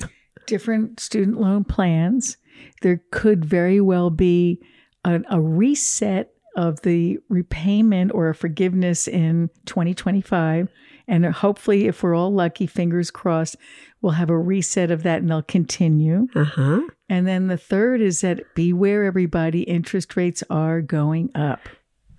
Different 0.46 1.00
student 1.00 1.40
loan 1.40 1.64
plans. 1.64 2.36
There 2.82 3.02
could 3.10 3.44
very 3.44 3.80
well 3.80 4.10
be 4.10 4.60
a, 5.04 5.20
a 5.30 5.40
reset 5.40 6.30
of 6.56 6.80
the 6.82 7.18
repayment 7.28 8.12
or 8.14 8.28
a 8.28 8.34
forgiveness 8.34 9.08
in 9.08 9.50
2025 9.66 10.68
and 11.06 11.26
hopefully, 11.26 11.86
if 11.86 12.02
we're 12.02 12.14
all 12.14 12.32
lucky, 12.32 12.66
fingers 12.66 13.10
crossed, 13.10 13.56
we'll 14.00 14.12
have 14.12 14.30
a 14.30 14.38
reset 14.38 14.90
of 14.90 15.02
that 15.02 15.20
and 15.20 15.30
they'll 15.30 15.42
continue. 15.42 16.28
Uh-huh. 16.34 16.80
And 17.08 17.26
then 17.26 17.48
the 17.48 17.58
third 17.58 18.00
is 18.00 18.22
that 18.22 18.54
beware, 18.54 19.04
everybody, 19.04 19.62
interest 19.62 20.16
rates 20.16 20.42
are 20.48 20.80
going 20.80 21.30
up. 21.34 21.60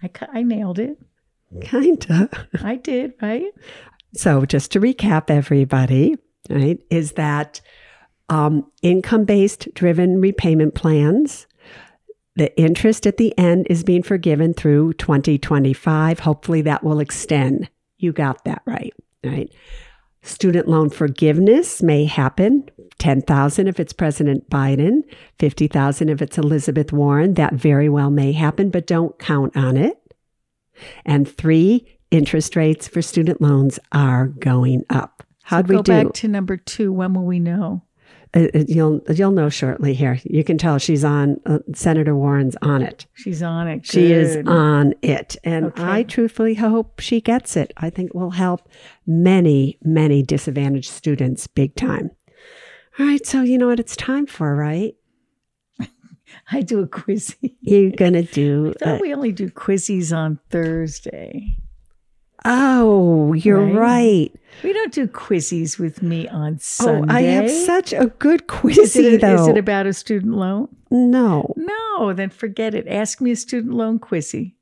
I, 0.03 0.09
I 0.31 0.43
nailed 0.43 0.79
it. 0.79 0.99
Kinda. 1.61 2.29
I 2.63 2.75
did, 2.75 3.13
right? 3.21 3.51
So, 4.13 4.45
just 4.45 4.71
to 4.73 4.79
recap, 4.79 5.29
everybody, 5.29 6.15
right, 6.49 6.79
is 6.89 7.13
that 7.13 7.61
um, 8.29 8.69
income 8.81 9.25
based 9.25 9.73
driven 9.73 10.21
repayment 10.21 10.75
plans. 10.75 11.47
The 12.35 12.55
interest 12.59 13.07
at 13.07 13.17
the 13.17 13.37
end 13.37 13.67
is 13.69 13.83
being 13.83 14.03
forgiven 14.03 14.53
through 14.53 14.93
2025. 14.93 16.19
Hopefully, 16.19 16.61
that 16.63 16.83
will 16.83 16.99
extend 16.99 17.69
you 18.05 18.13
got 18.13 18.45
that 18.45 18.61
right, 18.65 18.93
right? 19.23 19.51
Student 20.21 20.67
loan 20.67 20.89
forgiveness 20.89 21.83
may 21.83 22.05
happen 22.05 22.69
10,000 22.97 23.67
if 23.67 23.79
it's 23.79 23.93
President 23.93 24.49
Biden, 24.49 25.01
50,000 25.39 26.09
if 26.09 26.21
it's 26.21 26.37
Elizabeth 26.37 26.91
Warren. 26.93 27.33
That 27.33 27.53
very 27.53 27.89
well 27.89 28.09
may 28.09 28.31
happen, 28.31 28.69
but 28.69 28.87
don't 28.87 29.17
count 29.19 29.55
on 29.55 29.77
it. 29.77 29.97
And 31.05 31.27
three, 31.27 31.85
interest 32.11 32.55
rates 32.55 32.87
for 32.87 33.01
student 33.01 33.41
loans 33.41 33.79
are 33.91 34.27
going 34.27 34.83
up. 34.89 35.23
How'd 35.43 35.67
so 35.67 35.75
we 35.75 35.83
do? 35.83 35.91
Go 35.91 36.03
back 36.05 36.13
to 36.13 36.27
number 36.27 36.57
two. 36.57 36.91
When 36.91 37.13
will 37.13 37.25
we 37.25 37.39
know? 37.39 37.83
Uh, 38.35 38.47
uh, 38.53 38.63
you'll 38.67 39.01
you'll 39.13 39.31
know 39.31 39.49
shortly 39.49 39.93
here. 39.93 40.19
You 40.25 40.43
can 40.43 40.57
tell 40.57 40.77
she's 40.77 41.05
on 41.05 41.39
uh, 41.45 41.59
Senator 41.73 42.15
Warren's 42.15 42.57
on 42.61 42.81
it. 42.81 43.05
She's 43.13 43.41
on 43.41 43.67
it. 43.67 43.83
Good. 43.83 43.87
She 43.87 44.11
is 44.11 44.45
on 44.45 44.93
it, 45.01 45.37
and 45.43 45.67
okay. 45.67 45.83
I 45.83 46.03
truthfully 46.03 46.55
hope 46.55 46.99
she 46.99 47.21
gets 47.21 47.55
it. 47.55 47.73
I 47.77 47.89
think 47.89 48.09
it 48.09 48.15
will 48.15 48.31
help 48.31 48.67
many 49.07 49.77
many 49.83 50.21
disadvantaged 50.21 50.91
students 50.91 51.47
big 51.47 51.75
time. 51.75 52.11
All 52.99 53.05
right, 53.05 53.25
so 53.25 53.41
you 53.41 53.57
know 53.57 53.67
what 53.67 53.79
it's 53.79 53.95
time 53.95 54.25
for, 54.25 54.53
right? 54.55 54.95
I 56.51 56.61
do 56.61 56.81
a 56.81 56.87
quizzy. 56.87 57.55
You're 57.61 57.91
gonna 57.91 58.23
do. 58.23 58.73
I 58.81 58.85
thought 58.85 58.99
a, 58.99 59.01
we 59.01 59.13
only 59.13 59.31
do 59.31 59.49
quizzies 59.49 60.15
on 60.15 60.39
Thursday. 60.49 61.57
Oh, 62.45 63.33
you're 63.33 63.65
right. 63.65 64.31
right. 64.31 64.35
We 64.63 64.71
don't 64.71 64.93
do 64.93 65.07
quizzies 65.07 65.79
with 65.79 66.01
me 66.01 66.27
on 66.27 66.59
Sunday. 66.59 67.11
Oh, 67.11 67.15
I 67.15 67.21
have 67.21 67.49
such 67.49 67.91
a 67.91 68.05
good 68.05 68.47
quizzy, 68.47 68.77
is 68.77 68.95
it, 68.95 69.21
though. 69.21 69.41
Is 69.41 69.47
it 69.47 69.57
about 69.57 69.87
a 69.87 69.93
student 69.93 70.35
loan? 70.35 70.69
No. 70.91 71.53
No, 71.57 72.13
then 72.13 72.29
forget 72.29 72.75
it. 72.75 72.87
Ask 72.87 73.19
me 73.19 73.31
a 73.31 73.35
student 73.35 73.73
loan 73.73 73.99
quizzy. 73.99 74.53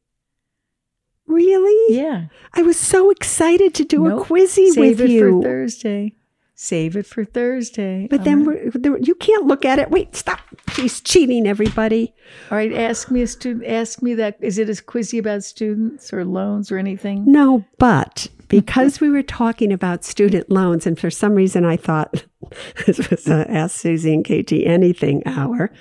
Really? 1.28 1.96
Yeah. 1.96 2.26
I 2.54 2.62
was 2.62 2.80
so 2.80 3.10
excited 3.10 3.74
to 3.76 3.84
do 3.84 4.04
nope. 4.08 4.22
a 4.22 4.26
quizzy 4.26 4.70
Save 4.70 5.00
with 5.00 5.10
you. 5.10 5.42
For 5.42 5.48
Thursday. 5.48 6.16
Save 6.64 6.96
it 6.96 7.06
for 7.06 7.26
Thursday. 7.26 8.08
But 8.10 8.24
then 8.24 8.40
um, 8.40 8.46
we're, 8.46 8.98
you 9.00 9.16
can't 9.16 9.46
look 9.46 9.66
at 9.66 9.80
it. 9.80 9.92
Wait, 9.92 10.16
stop. 10.16 10.40
She's 10.74 11.02
cheating 11.02 11.46
everybody. 11.46 12.14
All 12.50 12.58
right, 12.58 12.72
ask 12.72 13.12
me 13.12 13.22
a 13.22 13.28
student. 13.28 13.66
Ask 13.68 14.02
me 14.02 14.14
that. 14.16 14.38
Is 14.40 14.58
it 14.58 14.70
as 14.70 14.82
quizzy 14.82 15.20
about 15.20 15.44
students 15.44 16.14
or 16.14 16.24
loans 16.24 16.72
or 16.72 16.78
anything? 16.78 17.26
No, 17.26 17.66
but 17.80 18.28
because 18.48 19.02
we 19.02 19.10
were 19.10 19.24
talking 19.24 19.74
about 19.74 20.06
student 20.06 20.50
loans, 20.50 20.88
and 20.88 20.98
for 20.98 21.12
some 21.12 21.36
reason 21.36 21.66
I 21.66 21.76
thought 21.76 22.24
This 22.86 23.10
was 23.10 23.28
a 23.28 23.50
Ask 23.50 23.82
Suze 23.82 24.06
and 24.06 24.24
KT 24.24 24.54
Anything 24.66 25.24
hour. 25.26 25.72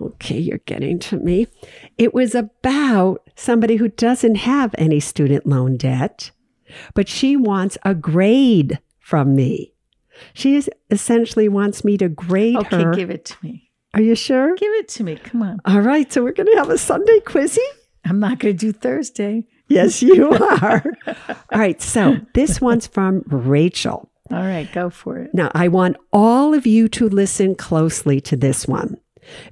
Okay, 0.00 0.38
you're 0.38 0.58
getting 0.58 0.98
to 1.00 1.16
me. 1.16 1.46
It 1.98 2.14
was 2.14 2.34
about 2.34 3.28
somebody 3.36 3.76
who 3.76 3.88
doesn't 3.88 4.36
have 4.36 4.74
any 4.78 5.00
student 5.00 5.46
loan 5.46 5.76
debt, 5.76 6.30
but 6.94 7.08
she 7.08 7.36
wants 7.36 7.76
a 7.84 7.94
grade 7.94 8.78
from 8.98 9.34
me. 9.34 9.74
She 10.34 10.56
is, 10.56 10.70
essentially 10.90 11.48
wants 11.48 11.84
me 11.84 11.96
to 11.98 12.08
grade 12.08 12.56
Okay, 12.56 12.82
her. 12.82 12.90
Okay, 12.90 13.00
give 13.00 13.10
it 13.10 13.24
to 13.26 13.36
me. 13.42 13.70
Are 13.94 14.00
you 14.00 14.14
sure? 14.14 14.54
Give 14.56 14.72
it 14.74 14.88
to 14.90 15.04
me. 15.04 15.16
Come 15.16 15.42
on. 15.42 15.60
All 15.64 15.80
right, 15.80 16.12
so 16.12 16.22
we're 16.22 16.32
going 16.32 16.50
to 16.50 16.56
have 16.56 16.70
a 16.70 16.78
Sunday 16.78 17.20
quizzy. 17.20 17.58
I'm 18.04 18.20
not 18.20 18.38
going 18.38 18.56
to 18.56 18.58
do 18.58 18.72
Thursday. 18.72 19.44
Yes, 19.68 20.02
you 20.02 20.30
are. 20.30 20.84
All 21.06 21.58
right, 21.58 21.80
so 21.80 22.16
this 22.34 22.60
one's 22.60 22.86
from 22.86 23.22
Rachel. 23.26 24.10
All 24.30 24.38
right, 24.38 24.70
go 24.72 24.90
for 24.90 25.18
it. 25.18 25.34
Now, 25.34 25.50
I 25.54 25.68
want 25.68 25.96
all 26.12 26.54
of 26.54 26.66
you 26.66 26.88
to 26.90 27.08
listen 27.08 27.56
closely 27.56 28.20
to 28.22 28.36
this 28.36 28.66
one 28.66 28.96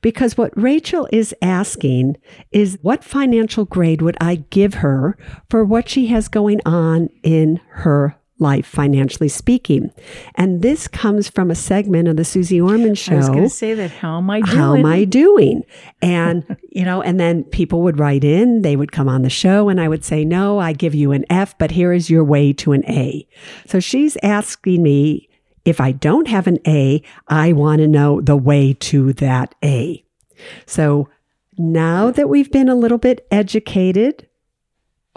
because 0.02 0.36
what 0.36 0.56
Rachel 0.56 1.08
is 1.12 1.34
asking 1.42 2.16
is 2.52 2.78
what 2.82 3.02
financial 3.02 3.64
grade 3.64 4.02
would 4.02 4.16
I 4.20 4.36
give 4.50 4.74
her 4.74 5.18
for 5.50 5.64
what 5.64 5.88
she 5.88 6.06
has 6.08 6.28
going 6.28 6.60
on 6.64 7.08
in 7.22 7.60
her 7.70 8.16
life, 8.38 8.66
financially 8.66 9.28
speaking? 9.28 9.90
And 10.34 10.62
this 10.62 10.88
comes 10.88 11.28
from 11.28 11.50
a 11.50 11.54
segment 11.54 12.08
of 12.08 12.16
the 12.16 12.24
Suze 12.24 12.52
Orman 12.52 12.94
show. 12.94 13.14
I 13.14 13.16
was 13.16 13.28
going 13.28 13.42
to 13.42 13.48
say 13.48 13.74
that. 13.74 13.90
How 13.90 14.18
am 14.18 14.30
I 14.30 14.40
doing? 14.40 14.56
How 14.56 14.74
am 14.76 14.86
I 14.86 15.04
doing? 15.04 15.62
And, 16.02 16.56
you 16.70 16.84
know, 16.84 17.02
and 17.02 17.18
then 17.18 17.44
people 17.44 17.82
would 17.82 17.98
write 17.98 18.24
in, 18.24 18.62
they 18.62 18.76
would 18.76 18.92
come 18.92 19.08
on 19.08 19.22
the 19.22 19.30
show, 19.30 19.68
and 19.68 19.80
I 19.80 19.88
would 19.88 20.04
say, 20.04 20.24
No, 20.24 20.58
I 20.58 20.72
give 20.72 20.94
you 20.94 21.12
an 21.12 21.24
F, 21.30 21.56
but 21.58 21.70
here 21.70 21.92
is 21.92 22.10
your 22.10 22.24
way 22.24 22.52
to 22.54 22.72
an 22.72 22.84
A. 22.88 23.26
So 23.66 23.80
she's 23.80 24.16
asking 24.22 24.82
me 24.82 25.28
if 25.64 25.80
I 25.80 25.92
don't 25.92 26.28
have 26.28 26.46
an 26.46 26.58
A, 26.66 27.02
I 27.26 27.52
want 27.52 27.80
to 27.80 27.88
know 27.88 28.20
the 28.20 28.36
way 28.36 28.72
to 28.74 29.12
that 29.14 29.54
A. 29.62 30.04
So 30.66 31.08
now 31.58 32.10
that 32.10 32.28
we've 32.28 32.50
been 32.50 32.68
a 32.68 32.74
little 32.74 32.98
bit 32.98 33.26
educated 33.30 34.27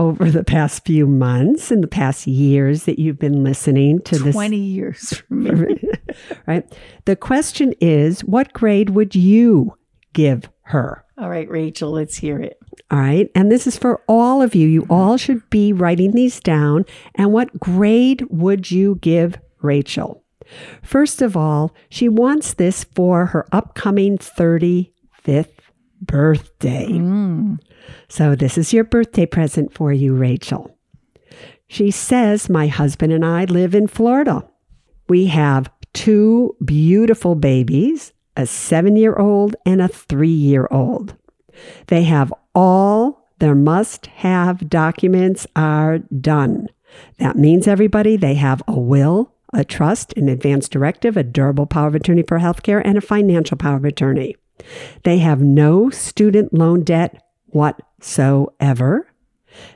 over 0.01 0.31
the 0.31 0.43
past 0.43 0.83
few 0.83 1.05
months 1.05 1.69
and 1.69 1.83
the 1.83 1.87
past 1.87 2.25
years 2.25 2.85
that 2.85 2.97
you've 2.97 3.19
been 3.19 3.43
listening 3.43 4.01
to 4.01 4.17
this 4.17 4.33
20 4.33 4.57
years 4.57 5.13
for 5.13 5.33
me. 5.35 5.79
right? 6.47 6.77
The 7.05 7.15
question 7.15 7.75
is, 7.79 8.23
what 8.23 8.51
grade 8.53 8.89
would 8.89 9.13
you 9.13 9.77
give 10.13 10.49
her? 10.63 11.05
All 11.19 11.29
right, 11.29 11.47
Rachel, 11.47 11.91
let's 11.91 12.17
hear 12.17 12.39
it. 12.39 12.57
All 12.89 12.97
right. 12.97 13.29
And 13.35 13.51
this 13.51 13.67
is 13.67 13.77
for 13.77 14.01
all 14.07 14.41
of 14.41 14.55
you. 14.55 14.67
You 14.67 14.87
all 14.89 15.17
should 15.17 15.47
be 15.51 15.71
writing 15.71 16.13
these 16.13 16.39
down. 16.39 16.85
And 17.13 17.31
what 17.31 17.59
grade 17.59 18.25
would 18.31 18.71
you 18.71 18.95
give 19.01 19.37
Rachel? 19.61 20.23
First 20.81 21.21
of 21.21 21.37
all, 21.37 21.75
she 21.89 22.09
wants 22.09 22.55
this 22.55 22.83
for 22.83 23.27
her 23.27 23.45
upcoming 23.51 24.17
35th 24.17 24.91
birthday. 26.01 26.87
Mm. 26.89 27.59
So, 28.07 28.35
this 28.35 28.57
is 28.57 28.73
your 28.73 28.83
birthday 28.83 29.25
present 29.25 29.73
for 29.73 29.91
you, 29.93 30.13
Rachel. 30.13 30.75
She 31.67 31.91
says, 31.91 32.49
My 32.49 32.67
husband 32.67 33.13
and 33.13 33.25
I 33.25 33.45
live 33.45 33.73
in 33.73 33.87
Florida. 33.87 34.43
We 35.07 35.27
have 35.27 35.71
two 35.93 36.55
beautiful 36.63 37.35
babies, 37.35 38.13
a 38.35 38.45
seven 38.45 38.95
year 38.95 39.15
old 39.15 39.55
and 39.65 39.81
a 39.81 39.87
three 39.87 40.27
year 40.27 40.67
old. 40.71 41.15
They 41.87 42.03
have 42.03 42.33
all 42.53 43.29
their 43.39 43.55
must 43.55 44.05
have 44.07 44.69
documents 44.69 45.47
are 45.55 45.99
done. 45.99 46.67
That 47.17 47.37
means, 47.37 47.67
everybody, 47.67 48.17
they 48.17 48.35
have 48.35 48.61
a 48.67 48.77
will, 48.79 49.33
a 49.53 49.63
trust, 49.63 50.13
an 50.17 50.29
advance 50.29 50.69
directive, 50.69 51.17
a 51.17 51.23
durable 51.23 51.65
power 51.65 51.87
of 51.87 51.95
attorney 51.95 52.23
for 52.23 52.39
healthcare, 52.39 52.81
and 52.83 52.97
a 52.97 53.01
financial 53.01 53.57
power 53.57 53.77
of 53.77 53.85
attorney. 53.85 54.35
They 55.03 55.19
have 55.19 55.41
no 55.41 55.89
student 55.89 56.53
loan 56.53 56.83
debt 56.83 57.23
whatsoever. 57.53 59.07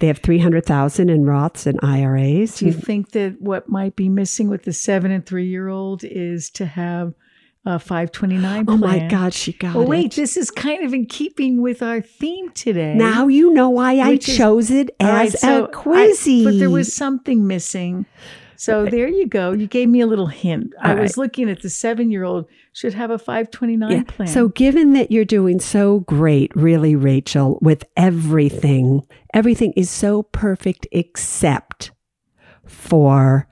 They 0.01 0.07
have 0.07 0.19
300,000 0.19 1.11
in 1.11 1.25
Roths 1.25 1.67
and 1.67 1.79
IRAs. 1.83 2.57
Do 2.57 2.67
you 2.67 2.73
think 2.73 3.11
that 3.13 3.41
what 3.41 3.69
might 3.69 3.97
be 3.97 4.09
missing 4.09 4.49
with 4.49 4.65
the 4.65 4.73
seven 4.73 5.11
and 5.11 5.25
three 5.25 5.47
year 5.47 5.69
old 5.69 6.03
is 6.05 6.51
to 6.53 6.65
have 6.67 7.13
Uh, 7.67 7.73
a 7.73 7.79
529 7.79 8.65
oh 8.69 8.77
my 8.79 9.07
God, 9.09 9.35
she 9.35 9.53
got 9.53 9.75
it. 9.77 9.79
Oh, 9.79 9.83
it. 9.83 9.89
wait, 9.89 10.15
this 10.15 10.39
is 10.39 10.51
kind 10.51 10.83
of 10.83 10.95
in 10.95 11.05
keeping 11.05 11.61
with 11.61 11.83
our 11.83 12.01
theme 12.01 12.49
today. 12.53 12.95
Now 12.95 13.29
you 13.29 13.53
know 13.53 13.69
why 13.69 13.99
I 13.99 14.13
is- 14.13 14.25
chose 14.25 14.71
it 14.71 14.91
All 14.99 15.09
right, 15.09 15.27
as 15.35 15.39
so 15.41 15.65
a 15.65 15.69
quizzy. 15.69 16.41
I- 16.41 16.45
but 16.45 16.59
there 16.59 16.71
was 16.71 16.95
something 16.95 17.47
missing. 17.47 18.07
So 18.57 18.85
there 18.87 19.09
you 19.09 19.27
go. 19.27 19.53
You 19.53 19.67
gave 19.67 19.89
me 19.89 20.01
a 20.01 20.07
little 20.07 20.27
hint. 20.29 20.75
I 20.81 20.93
All 20.93 21.01
was 21.01 21.17
looking 21.19 21.49
at 21.51 21.63
the 21.63 21.71
seven 21.71 22.11
year 22.11 22.25
old 22.25 22.47
should 22.73 22.93
have 22.95 23.11
a 23.11 23.19
529 23.19 23.91
Yeah. 23.91 24.03
plan. 24.05 24.29
So, 24.29 24.49
given 24.49 24.93
that 24.95 25.11
you're 25.11 25.25
doing 25.25 25.61
so 25.61 26.01
great, 26.01 26.55
really, 26.55 26.95
Rachel, 26.95 27.59
with 27.63 27.85
everything, 27.97 29.03
everything 29.35 29.73
is 29.77 29.91
so 29.91 30.23
perfect 30.25 30.87
except 30.93 31.91
for 32.67 33.49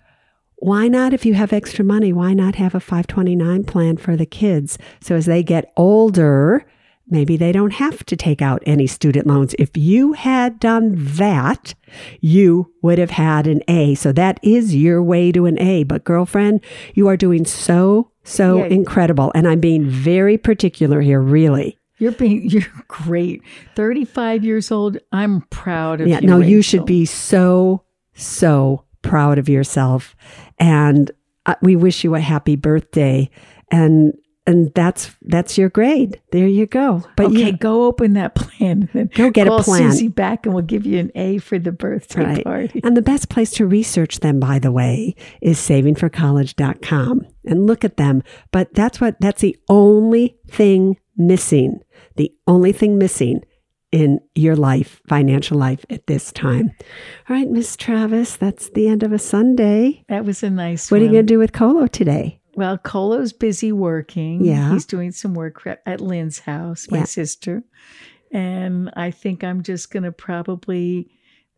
why 0.60 0.88
not, 0.88 1.12
if 1.12 1.24
you 1.24 1.34
have 1.34 1.52
extra 1.52 1.84
money, 1.84 2.12
why 2.12 2.34
not 2.34 2.56
have 2.56 2.74
a 2.74 2.80
529 2.80 3.64
plan 3.64 3.96
for 3.96 4.16
the 4.16 4.26
kids? 4.26 4.78
So, 5.00 5.14
as 5.14 5.26
they 5.26 5.42
get 5.42 5.72
older, 5.76 6.64
maybe 7.10 7.36
they 7.36 7.52
don't 7.52 7.72
have 7.74 8.04
to 8.06 8.16
take 8.16 8.42
out 8.42 8.62
any 8.66 8.86
student 8.86 9.26
loans. 9.26 9.54
If 9.58 9.76
you 9.76 10.12
had 10.14 10.58
done 10.60 10.94
that, 10.98 11.74
you 12.20 12.72
would 12.82 12.98
have 12.98 13.10
had 13.12 13.46
an 13.46 13.62
A. 13.68 13.94
So, 13.94 14.10
that 14.12 14.40
is 14.42 14.74
your 14.74 15.02
way 15.02 15.30
to 15.32 15.46
an 15.46 15.60
A. 15.60 15.84
But, 15.84 16.04
girlfriend, 16.04 16.60
you 16.94 17.06
are 17.08 17.16
doing 17.16 17.44
so, 17.44 18.10
so 18.24 18.58
Yeah. 18.58 18.64
incredible. 18.66 19.30
And 19.34 19.46
I'm 19.46 19.60
being 19.60 19.88
very 19.88 20.36
particular 20.38 21.00
here, 21.00 21.20
really. 21.20 21.78
you're 22.00 22.12
being 22.12 22.42
you're 22.50 22.62
great. 22.88 23.42
35 23.74 24.44
years 24.44 24.70
old. 24.70 24.98
I'm 25.12 25.40
proud 25.50 26.00
of 26.00 26.08
Yeah, 26.08 26.20
you. 26.20 26.26
no, 26.28 26.38
you 26.40 26.62
should 26.62 26.84
be 26.84 27.04
so, 27.06 27.82
so 28.14 28.84
proud 29.02 29.38
of 29.38 29.48
yourself. 29.48 30.14
And 30.58 31.10
uh, 31.46 31.54
we 31.62 31.76
wish 31.76 32.04
you 32.04 32.14
a 32.14 32.20
happy 32.20 32.56
birthday. 32.56 33.30
And 33.70 34.12
and 34.46 34.72
that's 34.74 35.14
that's 35.22 35.58
your 35.58 35.68
grade. 35.68 36.22
There 36.32 36.46
you 36.48 36.64
go. 36.64 37.04
But 37.16 37.26
okay, 37.26 37.50
you, 37.50 37.52
go 37.58 37.84
open 37.84 38.14
that 38.14 38.34
plan. 38.34 38.88
and 38.94 39.12
Go 39.12 39.30
get 39.30 39.46
a 39.46 39.62
plan. 39.62 39.92
Susie 39.92 40.08
back, 40.08 40.46
and 40.46 40.54
we'll 40.54 40.64
give 40.64 40.86
you 40.86 40.98
an 40.98 41.12
A 41.14 41.36
for 41.36 41.58
the 41.58 41.70
birthday 41.70 42.24
Right. 42.24 42.44
party. 42.44 42.80
And 42.82 42.96
the 42.96 43.02
best 43.02 43.28
place 43.28 43.50
to 43.52 43.66
research 43.66 44.20
them, 44.20 44.40
by 44.40 44.58
the 44.58 44.72
way, 44.72 45.14
is 45.42 45.58
savingforcollege.com 45.58 47.26
and 47.44 47.66
look 47.66 47.84
at 47.84 47.98
them. 47.98 48.22
But 48.50 48.72
that's 48.74 49.00
what, 49.02 49.20
that's 49.20 49.42
the 49.42 49.56
only 49.68 50.38
thing 50.50 50.96
missing, 51.16 51.80
the 52.16 52.32
only 52.46 52.72
thing 52.72 52.96
missing 52.98 53.42
in 53.92 54.20
your 54.34 54.54
life, 54.56 55.00
financial 55.08 55.56
life 55.58 55.84
at 55.90 56.06
this 56.06 56.30
time. 56.32 56.70
All 57.28 57.36
right, 57.36 57.48
Miss 57.48 57.76
Travis, 57.76 58.36
that's 58.36 58.68
the 58.70 58.88
end 58.88 59.02
of 59.02 59.12
a 59.12 59.18
Sunday. 59.18 60.04
That 60.08 60.24
was 60.24 60.42
a 60.42 60.50
nice. 60.50 60.90
What 60.90 61.00
are 61.00 61.04
you 61.04 61.10
going 61.12 61.26
to 61.26 61.32
do 61.34 61.38
with 61.38 61.52
Colo 61.52 61.86
today? 61.86 62.40
Well, 62.54 62.76
Colo's 62.76 63.32
busy 63.32 63.72
working. 63.72 64.44
Yeah. 64.44 64.72
He's 64.72 64.84
doing 64.84 65.12
some 65.12 65.32
work 65.34 65.64
at- 65.66 65.80
at 65.86 66.00
Lynn's 66.00 66.40
house, 66.40 66.88
my 66.90 66.98
Yeah. 66.98 67.04
sister. 67.04 67.62
And 68.32 68.90
I 68.96 69.10
think 69.10 69.42
I'm 69.44 69.62
just 69.62 69.90
going 69.90 70.02
to 70.02 70.12
probably 70.12 71.08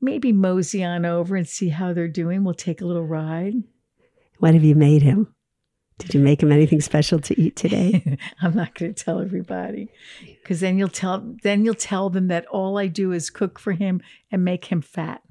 maybe 0.00 0.32
mosey 0.32 0.84
on 0.84 1.04
over 1.04 1.36
and 1.36 1.48
see 1.48 1.68
how 1.70 1.92
they're 1.92 2.06
doing. 2.08 2.44
We'll 2.44 2.54
take 2.54 2.80
a 2.80 2.86
little 2.86 3.06
ride. 3.06 3.54
What 4.38 4.54
have 4.54 4.62
you 4.64 4.74
made 4.74 5.02
him? 5.02 5.34
Did 6.00 6.14
you 6.14 6.20
make 6.20 6.42
him 6.42 6.50
anything 6.50 6.80
special 6.80 7.20
to 7.20 7.40
eat 7.40 7.56
today? 7.56 8.18
I'm 8.42 8.56
not 8.56 8.74
going 8.74 8.92
to 8.92 9.04
tell 9.04 9.20
everybody 9.20 9.90
because 10.42 10.60
then 10.60 10.78
you'll 10.78 10.88
tell 10.88 11.36
then 11.42 11.64
you'll 11.64 11.74
tell 11.74 12.10
them 12.10 12.28
that 12.28 12.46
all 12.46 12.78
I 12.78 12.86
do 12.86 13.12
is 13.12 13.30
cook 13.30 13.58
for 13.58 13.72
him 13.72 14.00
and 14.32 14.44
make 14.44 14.66
him 14.66 14.80
fat. 14.80 15.22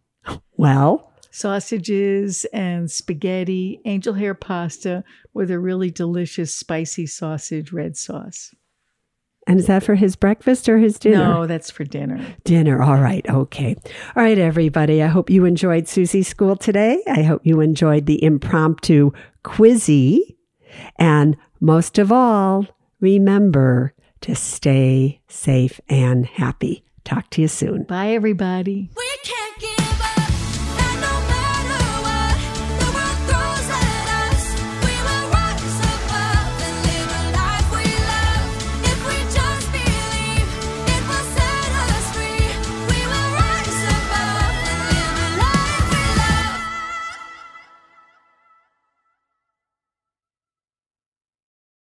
Well, 0.58 1.12
sausages 1.32 2.46
and 2.54 2.90
spaghetti, 2.90 3.82
angel 3.86 4.14
hair 4.14 4.34
pasta 4.34 5.04
with 5.34 5.52
a 5.52 5.60
really 5.60 5.92
delicious 5.92 6.54
spicy 6.54 7.08
sausage 7.08 7.72
red 7.72 7.98
sauce. 7.98 8.54
And 9.48 9.60
is 9.60 9.66
that 9.66 9.82
for 9.82 9.96
his 9.96 10.16
breakfast 10.16 10.70
or 10.70 10.78
his 10.78 11.00
dinner? 11.00 11.18
No, 11.18 11.48
that's 11.48 11.72
for 11.72 11.84
dinner. 11.84 12.24
Dinner. 12.44 12.84
All 12.84 13.00
right. 13.00 13.28
Okay. 13.28 13.76
All 14.16 14.24
right, 14.24 14.38
everybody. 14.38 15.02
I 15.02 15.08
hope 15.08 15.32
you 15.32 15.46
enjoyed 15.46 15.88
Suze's 15.88 16.28
School 16.28 16.56
today. 16.56 17.02
I 17.08 17.24
hope 17.24 17.42
you 17.44 17.60
enjoyed 17.60 18.06
the 18.06 18.24
impromptu 18.24 19.12
quizzy. 19.44 20.36
And 20.98 21.38
most 21.60 21.98
of 21.98 22.12
all, 22.12 22.68
remember 23.00 23.94
to 24.22 24.36
stay 24.36 25.22
safe 25.28 25.80
and 25.90 26.26
happy. 26.26 26.84
Talk 27.04 27.30
to 27.32 27.42
you 27.42 27.48
soon. 27.48 27.84
Bye, 27.84 28.10
everybody. 28.10 28.90